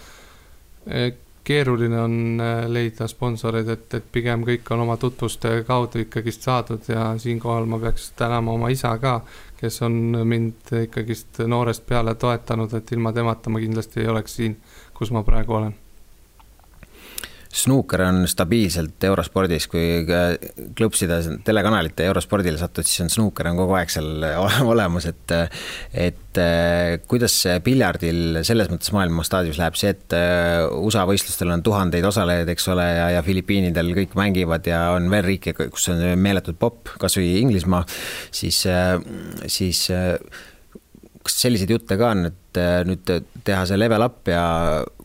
keeruline 1.49 1.97
on 2.01 2.15
äh, 2.43 2.63
leida 2.69 3.07
sponsoreid, 3.09 3.73
et, 3.73 3.97
et 3.97 4.07
pigem 4.13 4.45
kõik 4.47 4.69
on 4.75 4.85
oma 4.85 4.99
tutvuste 5.01 5.63
kaudu 5.67 6.03
ikkagist 6.05 6.45
saadud 6.45 6.89
ja 6.91 7.11
siinkohal 7.17 7.65
ma 7.69 7.81
peaks 7.81 8.11
tänama 8.19 8.53
oma 8.53 8.69
isa 8.73 8.93
ka, 9.01 9.19
kes 9.59 9.81
on 9.87 9.99
mind 10.29 10.73
ikkagist 10.85 11.43
noorest 11.49 11.87
peale 11.89 12.15
toetanud, 12.15 12.73
et 12.77 12.95
ilma 12.95 13.13
temata 13.15 13.49
ma 13.49 13.61
kindlasti 13.63 14.05
ei 14.05 14.11
oleks 14.13 14.41
siin, 14.41 14.57
kus 14.93 15.11
ma 15.15 15.25
praegu 15.25 15.61
olen 15.61 15.77
snuuker 17.49 18.03
on 18.05 18.23
stabiilselt 18.29 19.03
eurospordis, 19.09 19.65
kui 19.71 20.03
klõpsida 20.77 21.17
telekanalite 21.45 22.05
eurospordile 22.05 22.59
satud, 22.61 22.85
siis 22.85 23.01
on 23.05 23.09
snuuker 23.09 23.49
on 23.49 23.57
kogu 23.57 23.73
aeg 23.79 23.89
seal 23.93 24.25
olemas, 24.73 25.09
et 25.09 25.33
et 25.97 26.39
kuidas 27.09 27.35
piljardil 27.65 28.39
selles 28.47 28.69
mõttes 28.71 28.93
maailma 28.93 29.25
staadiumis 29.25 29.59
läheb 29.59 29.79
see, 29.79 29.95
et 29.95 30.15
USA 30.77 31.07
võistlustel 31.09 31.49
on 31.55 31.65
tuhandeid 31.65 32.05
osalejaid, 32.05 32.53
eks 32.53 32.69
ole, 32.71 32.85
ja, 32.99 33.09
ja 33.17 33.25
Filipiinidel 33.25 33.91
kõik 33.97 34.15
mängivad 34.19 34.69
ja 34.69 34.85
on 34.93 35.09
veel 35.11 35.25
riike, 35.25 35.55
kus 35.57 35.89
on 35.91 36.05
meeletult 36.21 36.61
popp, 36.61 36.93
kas 37.01 37.17
või 37.17 37.33
Inglismaa, 37.41 37.81
siis, 38.29 38.61
siis 39.49 39.85
kas 39.89 41.41
selliseid 41.47 41.73
jutte 41.73 41.97
ka 41.99 42.13
on, 42.13 42.29
et 42.29 42.61
nüüd 42.87 43.09
teha 43.43 43.65
see 43.65 43.81
level 43.81 44.05
up 44.05 44.29
ja 44.29 44.43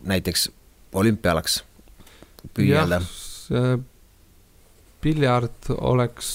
näiteks 0.04 0.50
olümpialaks 0.94 1.62
püüelda? 2.54 3.00
piljard 5.04 5.66
oleks, 5.76 6.28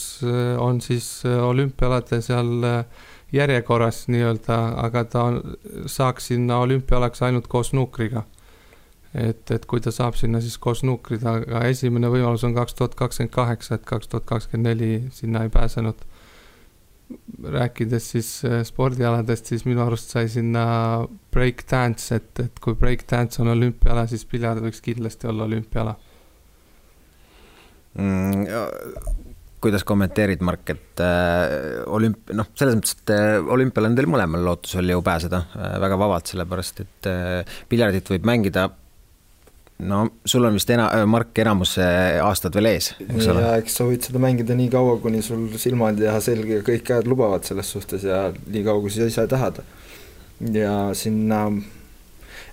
on 0.61 0.77
siis 0.81 1.23
olümpialade 1.25 2.19
seal 2.21 2.51
äh, 2.67 2.83
järjekorras 3.31 4.07
nii-öelda, 4.07 4.57
aga 4.83 5.03
ta 5.05 5.23
on, 5.29 5.39
saaks 5.85 6.31
sinna 6.31 6.59
olümpialaks 6.65 7.21
ainult 7.21 7.47
koos 7.47 7.73
nuukriga. 7.73 8.23
et, 9.13 9.51
et 9.51 9.63
kui 9.65 9.81
ta 9.81 9.89
saab 9.91 10.13
sinna 10.13 10.37
siis 10.41 10.57
koos 10.61 10.83
nuukrida, 10.85 11.31
aga 11.39 11.63
esimene 11.65 12.11
võimalus 12.13 12.43
on 12.45 12.53
kaks 12.53 12.75
tuhat 12.77 12.95
kakskümmend 12.95 13.33
kaheksa, 13.33 13.75
et 13.75 13.85
kaks 13.85 14.07
tuhat 14.07 14.25
kakskümmend 14.29 14.69
neli 14.69 14.91
sinna 15.11 15.43
ei 15.43 15.49
pääsenud. 15.49 16.03
Rääkides 17.43 18.09
siis 18.13 18.29
äh, 18.45 18.59
spordialadest, 18.67 19.51
siis 19.51 19.65
minu 19.67 19.81
arust 19.85 20.11
sai 20.13 20.27
sinna 20.31 20.65
break 21.33 21.63
dance, 21.69 22.15
et, 22.15 22.31
et 22.43 22.59
kui 22.63 22.77
break 22.79 23.05
dance 23.09 23.41
on 23.41 23.51
olümpiala, 23.53 24.05
siis 24.09 24.25
piljard 24.29 24.61
võiks 24.63 24.83
kindlasti 24.85 25.29
olla 25.29 25.47
olümpiala 25.49 25.95
mm,. 27.97 28.43
kuidas 29.63 29.83
kommenteerid, 29.87 30.43
Mark, 30.45 30.69
et 30.75 31.03
äh, 31.03 31.79
olümp-, 31.87 32.33
noh, 32.35 32.51
selles 32.59 32.77
mõttes, 32.79 32.99
et 32.99 33.15
äh, 33.15 33.39
olümpial 33.57 33.89
on 33.89 33.97
teil 33.97 34.11
mõlemal 34.11 34.45
lootusel 34.51 34.93
ju 34.93 35.01
pääseda 35.05 35.41
äh, 35.47 35.73
väga 35.85 35.99
vabalt, 35.99 36.29
sellepärast 36.31 36.85
et 36.85 37.09
äh, 37.11 37.57
piljardit 37.71 38.13
võib 38.13 38.29
mängida 38.29 38.69
no 39.79 40.01
sul 40.25 40.45
on 40.45 40.57
vist 40.57 40.69
ena-, 40.73 40.89
Mark, 41.09 41.31
enamus 41.39 41.77
äh, 41.79 42.19
aastad 42.23 42.55
veel 42.57 42.71
ees, 42.73 42.91
eks 43.05 43.29
ole? 43.31 43.43
ja 43.45 43.55
eks 43.61 43.79
sa 43.79 43.87
võid 43.87 44.05
seda 44.05 44.21
mängida 44.21 44.57
nii 44.57 44.69
kaua, 44.73 44.97
kuni 45.03 45.21
sul 45.25 45.47
silmad 45.61 45.99
ja 46.03 46.17
selg 46.23 46.51
ja 46.51 46.61
kõik 46.65 46.85
käed 46.91 47.09
lubavad 47.09 47.47
selles 47.47 47.71
suhtes 47.71 48.03
ja 48.07 48.25
nii 48.35 48.63
kaua, 48.67 48.83
kui 48.83 48.93
sa 48.93 49.07
ise 49.07 49.27
tahad. 49.31 49.61
ja 50.55 50.73
sinna, 50.97 51.45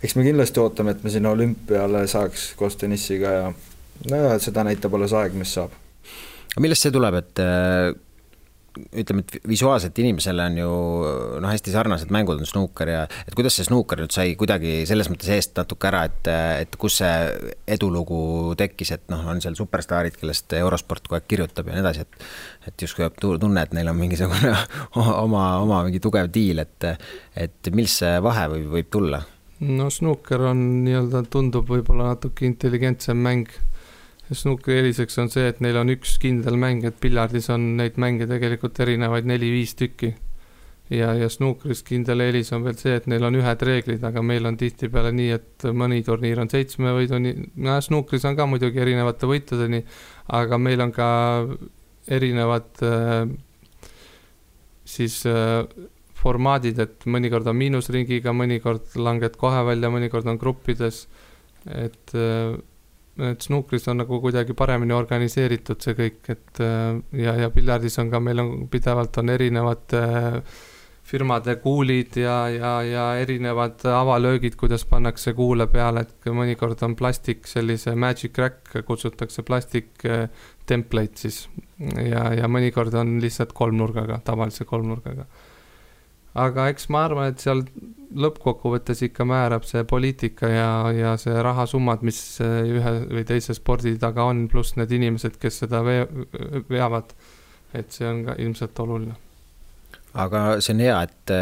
eks 0.03 0.17
me 0.19 0.27
kindlasti 0.27 0.63
ootame, 0.63 0.95
et 0.95 1.03
me 1.07 1.13
sinna 1.15 1.35
olümpiale 1.35 2.07
saaks 2.11 2.53
koos 2.59 2.79
tennissiga 2.79 3.35
ja 3.41 3.53
no 4.11 4.23
seda 4.43 4.67
näitab 4.67 4.95
alles 4.95 5.15
aeg, 5.17 5.35
mis 5.39 5.55
saab. 5.59 5.75
millest 6.63 6.87
see 6.87 6.95
tuleb, 6.95 7.21
et 7.25 7.43
äh, 7.43 7.91
ütleme, 8.77 9.25
et 9.25 9.49
visuaalselt 9.49 9.99
inimesele 10.03 10.47
on 10.51 10.59
ju 10.61 10.71
noh, 11.43 11.49
hästi 11.51 11.75
sarnased 11.75 12.13
mängud 12.15 12.41
on 12.41 12.49
snuuker 12.49 12.91
ja 12.93 13.03
et 13.27 13.37
kuidas 13.37 13.57
see 13.59 13.67
snuuker 13.69 14.03
nüüd 14.03 14.15
sai 14.15 14.35
kuidagi 14.39 14.79
selles 14.89 15.11
mõttes 15.13 15.31
eest 15.35 15.57
natuke 15.59 15.91
ära, 15.91 16.05
et, 16.09 16.31
et 16.63 16.79
kus 16.81 17.01
see 17.03 17.13
edulugu 17.77 18.55
tekkis, 18.59 18.93
et 18.97 19.07
noh, 19.13 19.25
on 19.33 19.43
seal 19.45 19.57
superstaarid, 19.59 20.19
kellest 20.21 20.57
eurosport 20.59 21.07
kogu 21.07 21.21
aeg 21.21 21.29
kirjutab 21.31 21.71
ja 21.71 21.77
nii 21.77 21.85
edasi, 21.85 22.07
et 22.07 22.29
et 22.67 22.83
justkui 22.83 23.05
jääb 23.05 23.21
tunne, 23.23 23.63
et 23.63 23.73
neil 23.77 23.89
on 23.93 23.99
mingisugune 23.99 24.53
oma, 25.25 25.47
oma 25.63 25.85
mingi 25.87 26.03
tugev 26.03 26.31
diil, 26.35 26.65
et 26.65 26.91
et 27.37 27.73
millest 27.73 28.03
see 28.03 28.19
vahe 28.25 28.49
võib, 28.53 28.69
võib 28.79 28.93
tulla? 28.93 29.23
no 29.61 29.89
snuuker 29.91 30.51
on 30.51 30.59
nii-öelda, 30.85 31.23
tundub 31.33 31.71
võib-olla 31.71 32.13
natuke 32.13 32.45
intelligentsem 32.49 33.21
mäng 33.23 33.53
snukri 34.35 34.81
eeliseks 34.81 35.19
on 35.23 35.31
see, 35.31 35.47
et 35.51 35.61
neil 35.63 35.79
on 35.79 35.91
üks 35.95 36.17
kindel 36.23 36.59
mäng, 36.59 36.85
et 36.87 36.97
piljardis 37.03 37.49
on 37.55 37.77
neid 37.79 37.99
mänge 38.03 38.27
tegelikult 38.27 38.79
erinevaid 38.83 39.29
neli-viis 39.29 39.77
tükki. 39.79 40.15
ja, 40.91 41.13
ja 41.19 41.29
snukris 41.31 41.83
kindel 41.87 42.23
eelis 42.23 42.53
on 42.55 42.63
veel 42.63 42.77
see, 42.79 42.95
et 42.99 43.07
neil 43.11 43.25
on 43.27 43.35
ühed 43.39 43.63
reeglid, 43.69 44.05
aga 44.07 44.23
meil 44.23 44.47
on 44.47 44.59
tihtipeale 44.59 45.11
nii, 45.15 45.31
et 45.35 45.67
mõni 45.75 46.03
turniir 46.07 46.39
on 46.43 46.51
seitsme 46.51 46.95
võiduni, 46.95 47.35
no 47.63 47.81
snukris 47.83 48.27
on 48.27 48.39
ka 48.39 48.47
muidugi 48.47 48.83
erinevate 48.83 49.27
võitudeni, 49.31 49.83
aga 50.39 50.59
meil 50.63 50.85
on 50.87 50.95
ka 50.95 51.09
erinevad 52.07 52.87
äh, 52.87 53.27
siis 54.87 55.25
äh, 55.27 55.67
formaadid, 56.17 56.79
et 56.83 57.07
mõnikord 57.11 57.47
on 57.51 57.59
miinusringiga, 57.59 58.35
mõnikord 58.35 58.95
langed 58.99 59.37
kohe 59.39 59.63
välja, 59.67 59.91
mõnikord 59.93 60.31
on 60.31 60.39
gruppides, 60.41 61.05
et 61.67 62.15
äh, 62.15 62.55
et 63.19 63.41
snuukris 63.41 63.89
on 63.89 64.03
nagu 64.03 64.21
kuidagi 64.21 64.55
paremini 64.57 64.95
organiseeritud 64.97 65.83
see 65.83 65.97
kõik, 65.97 66.23
et 66.33 66.63
äh, 66.65 66.97
ja, 67.23 67.37
ja 67.43 67.51
piljardis 67.55 67.99
on 68.03 68.11
ka, 68.13 68.21
meil 68.21 68.43
on 68.43 68.67
pidevalt 68.73 69.17
on 69.23 69.33
erinevad 69.33 69.97
äh, 69.97 70.41
firmade 71.07 71.55
kuulid 71.63 72.19
ja, 72.19 72.37
ja, 72.51 72.73
ja 72.83 73.05
erinevad 73.23 73.85
avalöögid, 73.87 74.57
kuidas 74.59 74.85
pannakse 74.91 75.33
kuule 75.39 75.69
peale, 75.71 76.03
et 76.03 76.31
mõnikord 76.35 76.83
on 76.83 76.97
plastik, 76.99 77.47
sellise 77.47 77.95
magic 77.95 78.35
crack 78.35 78.81
kutsutakse 78.89 79.47
plastik 79.47 80.05
äh, 80.05 80.27
template 80.67 81.27
siis. 81.27 81.47
Ja, 81.79 82.31
ja 82.33 82.49
mõnikord 82.49 82.95
on 82.97 83.19
lihtsalt 83.21 83.53
kolmnurgaga, 83.57 84.23
tavalise 84.25 84.65
kolmnurgaga 84.65 85.27
aga 86.37 86.69
eks 86.73 86.91
ma 86.93 87.07
arvan, 87.09 87.33
et 87.33 87.43
seal 87.43 87.65
lõppkokkuvõttes 88.17 89.03
ikka 89.09 89.27
määrab 89.29 89.67
see 89.69 89.85
poliitika 89.89 90.49
ja, 90.51 90.71
ja 90.95 91.13
see 91.21 91.35
rahasummad, 91.43 92.05
mis 92.07 92.21
ühe 92.45 92.95
või 93.03 93.27
teise 93.29 93.57
spordi 93.57 93.97
taga 94.01 94.27
on, 94.31 94.47
pluss 94.53 94.77
need 94.79 94.93
inimesed, 94.97 95.39
kes 95.43 95.63
seda 95.65 95.83
vee-, 95.87 96.07
veavad. 96.71 97.15
et 97.77 97.93
see 97.93 98.07
on 98.09 98.23
ka 98.25 98.37
ilmselt 98.41 98.79
oluline. 98.81 99.17
aga 100.17 100.43
see 100.65 100.73
on 100.77 100.81
hea, 100.81 100.97
et, 101.05 101.33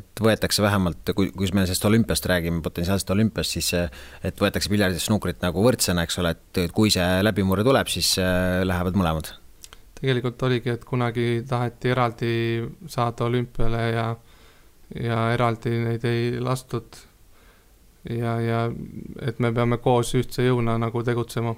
et 0.00 0.22
võetakse 0.24 0.64
vähemalt, 0.64 1.14
kui, 1.16 1.30
kui 1.32 1.48
me 1.54 1.64
sellest 1.64 1.88
olümpiast 1.88 2.26
räägime, 2.28 2.60
potentsiaalsest 2.64 3.14
olümpiast, 3.16 3.56
siis 3.56 3.72
et 3.78 4.40
võetakse 4.40 4.72
piljardis 4.72 5.08
snukrit 5.08 5.40
nagu 5.44 5.64
võrdsena, 5.64 6.04
eks 6.04 6.20
ole, 6.20 6.34
et 6.36 6.64
kui 6.76 6.92
see 6.92 7.22
läbimurre 7.24 7.64
tuleb, 7.64 7.88
siis 7.92 8.16
lähevad 8.18 8.98
mõlemad. 8.98 9.32
Tegelikult 9.98 10.42
oligi, 10.42 10.70
et 10.70 10.84
kunagi 10.84 11.44
taheti 11.48 11.92
eraldi 11.94 12.32
saada 12.86 13.26
olümpiale 13.26 13.84
ja, 13.90 14.08
ja 14.94 15.20
eraldi 15.34 15.74
neid 15.84 16.04
ei 16.04 16.40
lastud. 16.40 17.00
ja, 18.10 18.40
ja 18.40 18.60
et 19.26 19.38
me 19.38 19.52
peame 19.52 19.78
koos 19.82 20.14
ühtse 20.14 20.46
jõuna 20.46 20.78
nagu 20.78 21.02
tegutsema 21.02 21.56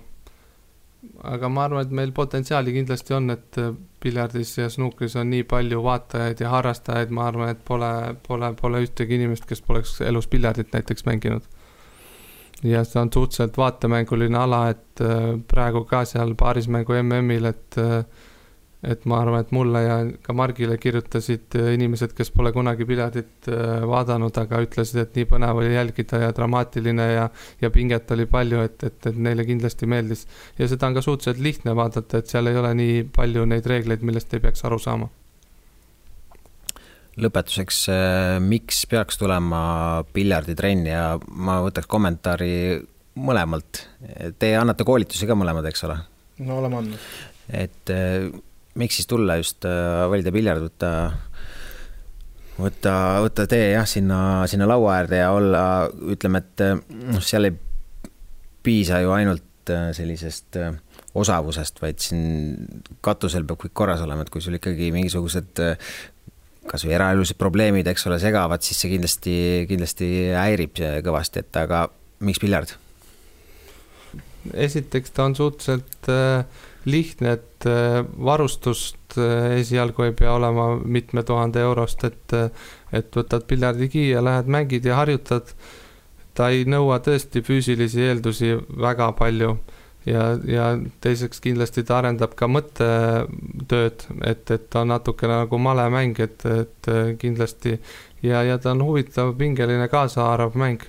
aga 1.32 1.48
ma 1.48 1.64
arvan, 1.66 1.86
et 1.86 1.94
meil 1.96 2.12
potentsiaali 2.16 2.74
kindlasti 2.74 3.14
on, 3.16 3.32
et 3.32 3.58
piljardis 4.02 4.52
ja 4.58 4.68
snuukris 4.72 5.16
on 5.20 5.30
nii 5.32 5.46
palju 5.48 5.82
vaatajaid 5.84 6.42
ja 6.44 6.52
harrastajaid, 6.54 7.12
ma 7.16 7.26
arvan, 7.30 7.54
et 7.54 7.62
pole, 7.66 7.90
pole, 8.26 8.52
pole 8.60 8.82
ühtegi 8.84 9.16
inimest, 9.16 9.46
kes 9.48 9.64
poleks 9.64 9.98
elus 10.04 10.28
piljardit 10.30 10.72
näiteks 10.76 11.06
mänginud. 11.08 11.48
ja 12.62 12.82
see 12.84 13.00
on 13.00 13.08
suhteliselt 13.12 13.56
vaatemänguline 13.56 14.36
ala, 14.38 14.66
et 14.68 15.00
äh, 15.00 15.30
praegu 15.48 15.84
ka 15.88 16.04
seal 16.04 16.34
paarismängu 16.36 16.98
MM-il, 17.02 17.48
et 17.48 17.78
äh, 17.80 18.04
et 18.80 19.04
ma 19.08 19.18
arvan, 19.20 19.42
et 19.44 19.50
mulle 19.52 19.82
ja 19.84 19.96
ka 20.24 20.32
Margile 20.36 20.78
kirjutasid 20.80 21.56
äh, 21.58 21.72
inimesed, 21.76 22.14
kes 22.16 22.32
pole 22.32 22.52
kunagi 22.54 22.86
piletit 22.88 23.48
äh, 23.52 23.84
vaadanud, 23.88 24.36
aga 24.40 24.62
ütlesid, 24.64 25.02
et 25.02 25.18
nii 25.18 25.28
põnev 25.28 25.60
oli 25.60 25.74
jälgida 25.74 26.22
ja 26.24 26.32
dramaatiline 26.36 27.08
ja, 27.10 27.26
ja 27.60 27.70
pinget 27.74 28.10
oli 28.16 28.24
palju, 28.30 28.64
et, 28.64 28.80
et, 28.88 29.10
et 29.12 29.20
neile 29.20 29.44
kindlasti 29.48 29.88
meeldis. 29.90 30.26
ja 30.58 30.68
seda 30.70 30.88
on 30.88 30.96
ka 30.96 31.04
suhteliselt 31.04 31.44
lihtne 31.44 31.76
vaadata, 31.76 32.22
et 32.22 32.32
seal 32.32 32.48
ei 32.48 32.60
ole 32.60 32.72
nii 32.80 32.98
palju 33.16 33.44
neid 33.52 33.68
reegleid, 33.68 34.04
millest 34.06 34.32
ei 34.34 34.44
peaks 34.46 34.64
aru 34.64 34.80
saama. 34.80 35.10
lõpetuseks, 37.20 37.84
äh, 37.92 38.40
miks 38.40 38.86
peaks 38.88 39.20
tulema 39.20 39.62
piljarditrenn 40.16 40.88
ja 40.88 41.04
ma 41.20 41.60
võtaks 41.66 41.90
kommentaari 41.90 42.54
mõlemalt. 43.20 43.84
Te 44.40 44.54
annate 44.56 44.86
koolitusi 44.88 45.26
ka 45.28 45.36
mõlemad, 45.36 45.66
eks 45.68 45.84
ole? 45.84 46.00
no 46.40 46.62
oleme 46.62 46.78
andnud. 46.78 47.10
et 47.52 47.90
miks 48.80 49.00
siis 49.00 49.08
tulla 49.10 49.38
just 49.40 49.66
äh, 49.68 50.04
valida 50.10 50.32
piljard, 50.34 50.64
võtta, 50.66 50.90
võtta, 52.60 52.94
võtta 53.26 53.46
tee 53.50 53.72
jah, 53.74 53.88
sinna, 53.88 54.20
sinna 54.50 54.68
laua 54.70 54.98
äärde 55.00 55.22
ja 55.22 55.32
olla, 55.36 55.64
ütleme, 56.14 56.42
et 56.44 56.64
noh, 57.10 57.22
seal 57.24 57.50
ei 57.50 57.56
piisa 58.64 59.02
ju 59.04 59.14
ainult 59.16 59.72
äh, 59.72 59.90
sellisest 59.96 60.60
osavusest, 61.20 61.80
vaid 61.82 61.98
siin 62.02 62.66
katusel 63.02 63.46
peab 63.48 63.58
kõik 63.64 63.74
korras 63.74 64.02
olema, 64.04 64.22
et 64.22 64.30
kui 64.30 64.42
sul 64.44 64.58
ikkagi 64.60 64.92
mingisugused 64.94 65.64
kasvõi 66.70 66.94
eraelulised 66.94 67.38
probleemid, 67.40 67.88
eks 67.90 68.06
ole, 68.06 68.20
segavad, 68.22 68.62
siis 68.62 68.78
see 68.78 68.92
kindlasti, 68.92 69.34
kindlasti 69.66 70.10
häirib 70.36 70.78
kõvasti, 71.06 71.42
et 71.42 71.58
aga 71.58 71.88
miks 72.22 72.42
piljard? 72.42 72.76
esiteks 74.54 75.12
ta 75.14 75.26
on 75.28 75.36
suhteliselt 75.36 76.08
äh, 76.08 76.44
lihtne, 76.90 77.32
et 77.38 77.66
äh, 77.66 78.00
varustust 78.24 79.18
äh, 79.18 79.58
esialgu 79.60 80.06
ei 80.08 80.14
pea 80.16 80.32
olema 80.34 80.74
mitme 80.84 81.22
tuhande 81.26 81.62
eurost, 81.64 82.04
et, 82.04 82.34
äh, 82.36 82.50
et 82.92 83.16
võtad 83.16 83.46
piljardikii 83.50 84.10
ja 84.10 84.24
lähed 84.24 84.50
mängid 84.50 84.86
ja 84.86 85.00
harjutad. 85.00 85.54
ta 86.34 86.48
ei 86.48 86.62
nõua 86.64 87.00
tõesti 87.02 87.42
füüsilisi 87.42 88.00
eeldusi 88.06 88.52
väga 88.80 89.10
palju 89.18 89.56
ja, 90.06 90.38
ja 90.46 90.68
teiseks 91.02 91.42
kindlasti 91.42 91.82
ta 91.84 91.98
arendab 91.98 92.36
ka 92.38 92.46
mõttetööd, 92.48 94.06
et, 94.24 94.50
et 94.50 94.68
ta 94.70 94.84
on 94.84 94.92
natukene 94.94 95.40
nagu 95.42 95.58
malemäng, 95.58 96.20
et, 96.22 96.46
et 96.46 96.90
kindlasti 97.18 97.74
ja, 98.22 98.44
ja 98.46 98.58
ta 98.58 98.72
on 98.72 98.84
huvitav, 98.86 99.34
pingeline, 99.36 99.88
kaasahaarav 99.88 100.56
mäng. 100.56 100.86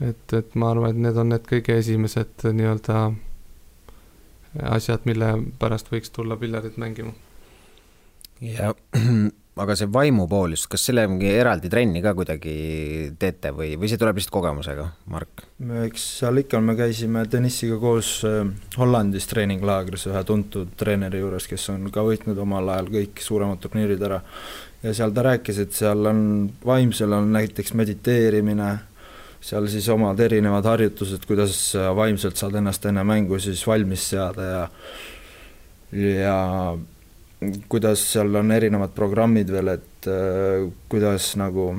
et, 0.00 0.32
et 0.32 0.54
ma 0.54 0.70
arvan, 0.70 0.94
et 0.94 1.02
need 1.08 1.16
on 1.18 1.34
need 1.34 1.44
kõige 1.50 1.76
esimesed 1.82 2.46
nii-öelda 2.46 3.08
asjad, 4.56 5.04
mille 5.08 5.34
pärast 5.58 5.90
võiks 5.92 6.12
tulla 6.14 6.38
piljardit 6.40 6.78
mängima. 6.80 7.12
ja 8.40 8.74
aga 9.62 9.74
see 9.78 9.88
vaimu 9.90 10.26
pool 10.30 10.54
just, 10.54 10.68
kas 10.70 10.84
selle 10.88 11.04
mingi 11.10 11.30
eraldi 11.34 11.70
trenni 11.72 12.02
ka 12.04 12.12
kuidagi 12.16 12.54
teete 13.18 13.50
või, 13.56 13.72
või 13.80 13.90
see 13.90 14.00
tuleb 14.00 14.18
lihtsalt 14.18 14.34
kogemusega, 14.36 14.86
Mark? 15.12 15.44
eks 15.84 16.04
seal 16.20 16.42
ikka, 16.44 16.60
me 16.62 16.76
käisime 16.78 17.24
Denissiga 17.30 17.78
koos 17.82 18.12
äh, 18.28 18.40
Hollandis 18.78 19.28
treeninglaagris 19.30 20.08
ühe 20.12 20.22
tuntud 20.28 20.74
treeneri 20.78 21.22
juures, 21.22 21.48
kes 21.50 21.68
on 21.74 21.90
ka 21.94 22.04
võitnud 22.06 22.38
omal 22.44 22.70
ajal 22.74 22.92
kõik 22.98 23.22
suuremad 23.24 23.62
turniirid 23.62 24.04
ära. 24.10 24.20
ja 24.82 24.94
seal 24.94 25.14
ta 25.14 25.26
rääkis, 25.26 25.62
et 25.64 25.74
seal 25.74 26.06
on, 26.06 26.22
vaimsel 26.64 27.18
on 27.18 27.32
näiteks 27.34 27.74
mediteerimine 27.78 28.70
seal 29.40 29.66
siis 29.70 29.88
omad 29.88 30.20
erinevad 30.20 30.66
harjutused, 30.66 31.24
kuidas 31.26 31.72
vaimselt 31.96 32.36
saad 32.36 32.58
ennast 32.58 32.84
enne 32.90 33.04
mängu 33.06 33.38
siis 33.38 33.66
valmis 33.66 34.08
seada 34.10 34.48
ja 34.50 34.62
ja 35.92 36.38
kuidas 37.68 38.02
seal 38.12 38.34
on 38.34 38.50
erinevad 38.52 38.92
programmid 38.94 39.50
veel, 39.52 39.70
et 39.76 40.10
äh, 40.10 40.66
kuidas 40.90 41.30
nagu 41.38 41.70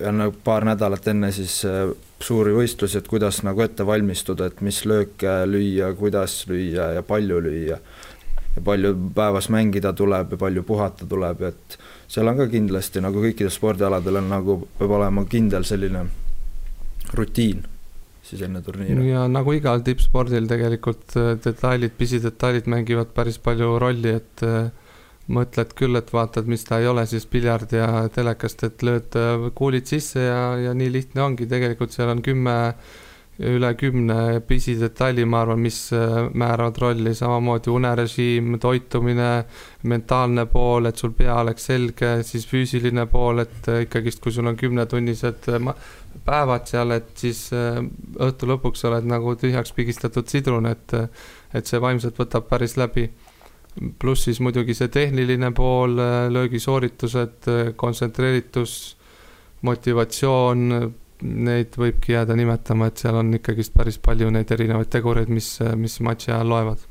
enne 0.00 0.30
paar 0.44 0.66
nädalat 0.66 1.06
enne 1.12 1.30
siis 1.34 1.60
äh, 1.66 1.86
suuri 2.22 2.54
võistlusi, 2.56 2.98
et 2.98 3.08
kuidas 3.08 3.42
nagu 3.46 3.62
ette 3.62 3.86
valmistuda, 3.86 4.50
et 4.50 4.62
mis 4.66 4.82
lööke 4.86 5.40
lüüa, 5.46 5.92
kuidas 5.98 6.42
lüüa 6.50 6.92
ja 6.98 7.02
palju 7.06 7.40
lüüa. 7.46 7.78
ja 8.56 8.62
palju 8.64 8.94
päevas 9.14 9.48
mängida 9.54 9.92
tuleb 9.92 10.32
ja 10.34 10.38
palju 10.38 10.62
puhata 10.66 11.06
tuleb, 11.06 11.42
et 11.42 11.78
seal 12.08 12.26
on 12.26 12.36
ka 12.36 12.48
kindlasti 12.50 13.00
nagu 13.00 13.22
kõikidel 13.22 13.54
spordialadel 13.54 14.18
on 14.18 14.32
nagu, 14.34 14.56
peab 14.78 14.96
olema 14.98 15.24
kindel 15.30 15.64
selline 15.64 16.08
rutiin 17.14 17.64
siis 18.28 18.42
enne 18.44 18.62
turniiri. 18.64 19.08
ja 19.08 19.24
nagu 19.30 19.54
igal 19.56 19.82
tippspordil 19.86 20.48
tegelikult 20.50 21.16
äh, 21.16 21.32
detailid, 21.44 21.96
pisidetailid 21.98 22.68
mängivad 22.70 23.14
päris 23.16 23.40
palju 23.42 23.76
rolli, 23.82 24.14
et 24.20 24.44
äh, 24.46 24.70
mõtled 25.32 25.74
küll, 25.76 25.98
et 26.00 26.12
vaatad, 26.12 26.48
mis 26.48 26.64
ta 26.64 26.80
ei 26.80 26.88
ole 26.88 27.04
siis 27.08 27.26
piljard 27.28 27.72
ja 27.76 28.06
telekast, 28.12 28.64
et 28.68 28.84
lööd 28.86 29.18
äh, 29.18 29.48
kuulid 29.58 29.88
sisse 29.90 30.24
ja, 30.24 30.42
ja 30.68 30.74
nii 30.76 30.92
lihtne 30.92 31.24
ongi, 31.24 31.48
tegelikult 31.50 31.94
seal 31.94 32.12
on 32.14 32.24
kümme 32.24 32.56
üle 33.38 33.68
kümne 33.78 34.40
pisidetaili, 34.42 35.22
ma 35.24 35.44
arvan, 35.44 35.60
mis 35.62 35.76
määravad 36.34 36.80
rolli, 36.82 37.12
samamoodi 37.14 37.70
unerežiim, 37.70 38.56
toitumine, 38.58 39.28
mentaalne 39.86 40.48
pool, 40.50 40.90
et 40.90 40.98
sul 40.98 41.12
pea 41.14 41.36
oleks 41.44 41.68
selge, 41.70 42.16
siis 42.26 42.48
füüsiline 42.50 43.06
pool, 43.12 43.44
et 43.44 43.70
ikkagist, 43.84 44.18
kui 44.24 44.34
sul 44.34 44.50
on 44.50 44.58
kümnetunnised 44.58 45.46
päevad 46.28 46.68
seal, 46.68 46.92
et 46.96 47.10
siis 47.18 47.48
äh, 47.56 47.80
õhtu 48.24 48.48
lõpuks 48.50 48.84
oled 48.88 49.08
nagu 49.08 49.34
tühjaks 49.38 49.72
pigistatud 49.76 50.28
sidrun, 50.30 50.68
et, 50.70 50.94
et 51.54 51.68
see 51.68 51.80
vaimselt 51.82 52.18
võtab 52.20 52.48
päris 52.50 52.76
läbi. 52.80 53.08
pluss 53.98 54.24
siis 54.26 54.40
muidugi 54.42 54.74
see 54.74 54.88
tehniline 54.88 55.52
pool, 55.54 55.98
äh, 56.02 56.28
löögisooritused, 56.32 57.48
äh, 57.48 57.74
kontsentreeritus, 57.76 58.96
motivatsioon, 59.62 60.94
neid 61.22 61.74
võibki 61.78 62.14
jääda 62.14 62.36
nimetama, 62.38 62.88
et 62.88 63.02
seal 63.02 63.18
on 63.20 63.32
ikkagist 63.38 63.74
päris 63.74 63.98
palju 64.02 64.30
neid 64.34 64.50
erinevaid 64.54 64.90
tegureid, 64.92 65.32
mis, 65.32 65.56
mis 65.76 65.98
matši 66.04 66.32
ajal 66.34 66.54
loevad 66.54 66.86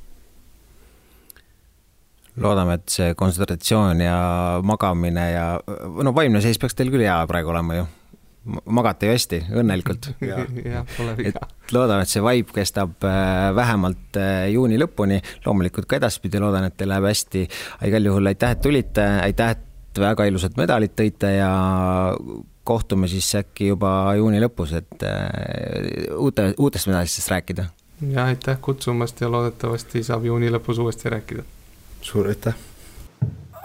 loodame, 2.37 2.77
et 2.77 2.93
see 2.93 3.13
kontsentratsioon 3.17 4.01
ja 4.03 4.17
magamine 4.65 5.23
ja 5.31 5.45
no 6.05 6.13
vaimne 6.13 6.41
seis 6.43 6.59
peaks 6.61 6.77
teil 6.77 6.91
küll 6.93 7.05
hea 7.05 7.17
praegu 7.29 7.49
olema 7.49 7.79
ju 7.79 7.87
magate 8.47 9.07
ju 9.07 9.13
hästi, 9.15 9.39
õnnelikult. 9.59 10.09
jah, 10.23 10.85
pole 10.95 11.15
viga. 11.17 11.41
loodan, 11.75 12.03
et 12.03 12.11
see 12.11 12.23
vibe 12.23 12.55
kestab 12.55 13.03
äh, 13.07 13.49
vähemalt 13.55 14.19
äh, 14.21 14.47
juuni 14.53 14.79
lõpuni, 14.79 15.19
loomulikult 15.45 15.89
ka 15.89 15.99
edaspidi 15.99 16.39
loodan, 16.39 16.69
et 16.69 16.77
teil 16.79 16.91
läheb 16.93 17.09
hästi. 17.09 17.47
igal 17.89 18.11
juhul 18.11 18.31
aitäh, 18.31 18.55
et 18.55 18.63
tulite, 18.63 19.07
aitäh, 19.25 19.57
et 19.57 20.01
väga 20.01 20.27
ilusad 20.29 20.55
medalid 20.59 20.93
tõite 20.95 21.33
ja 21.33 21.51
kohtume 22.67 23.07
siis 23.07 23.29
äkki 23.39 23.71
juba 23.71 23.91
juuni 24.19 24.41
lõpus, 24.43 24.75
et 24.75 25.03
äh, 25.07 26.11
uute, 26.19 26.51
uutest 26.57 26.89
medalistest 26.91 27.31
rääkida. 27.31 27.69
ja 28.11 28.25
aitäh 28.25 28.59
kutsumast 28.61 29.21
ja 29.21 29.31
loodetavasti 29.31 30.03
saab 30.03 30.25
juuni 30.25 30.51
lõpus 30.51 30.81
uuesti 30.83 31.09
rääkida. 31.09 31.43
suur 32.01 32.27
aitäh 32.27 32.55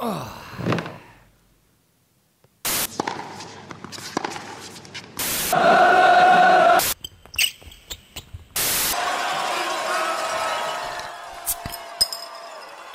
oh.! 0.01 0.43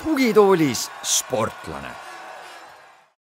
tugitoolis 0.04 0.90
sportlane 1.04 2.07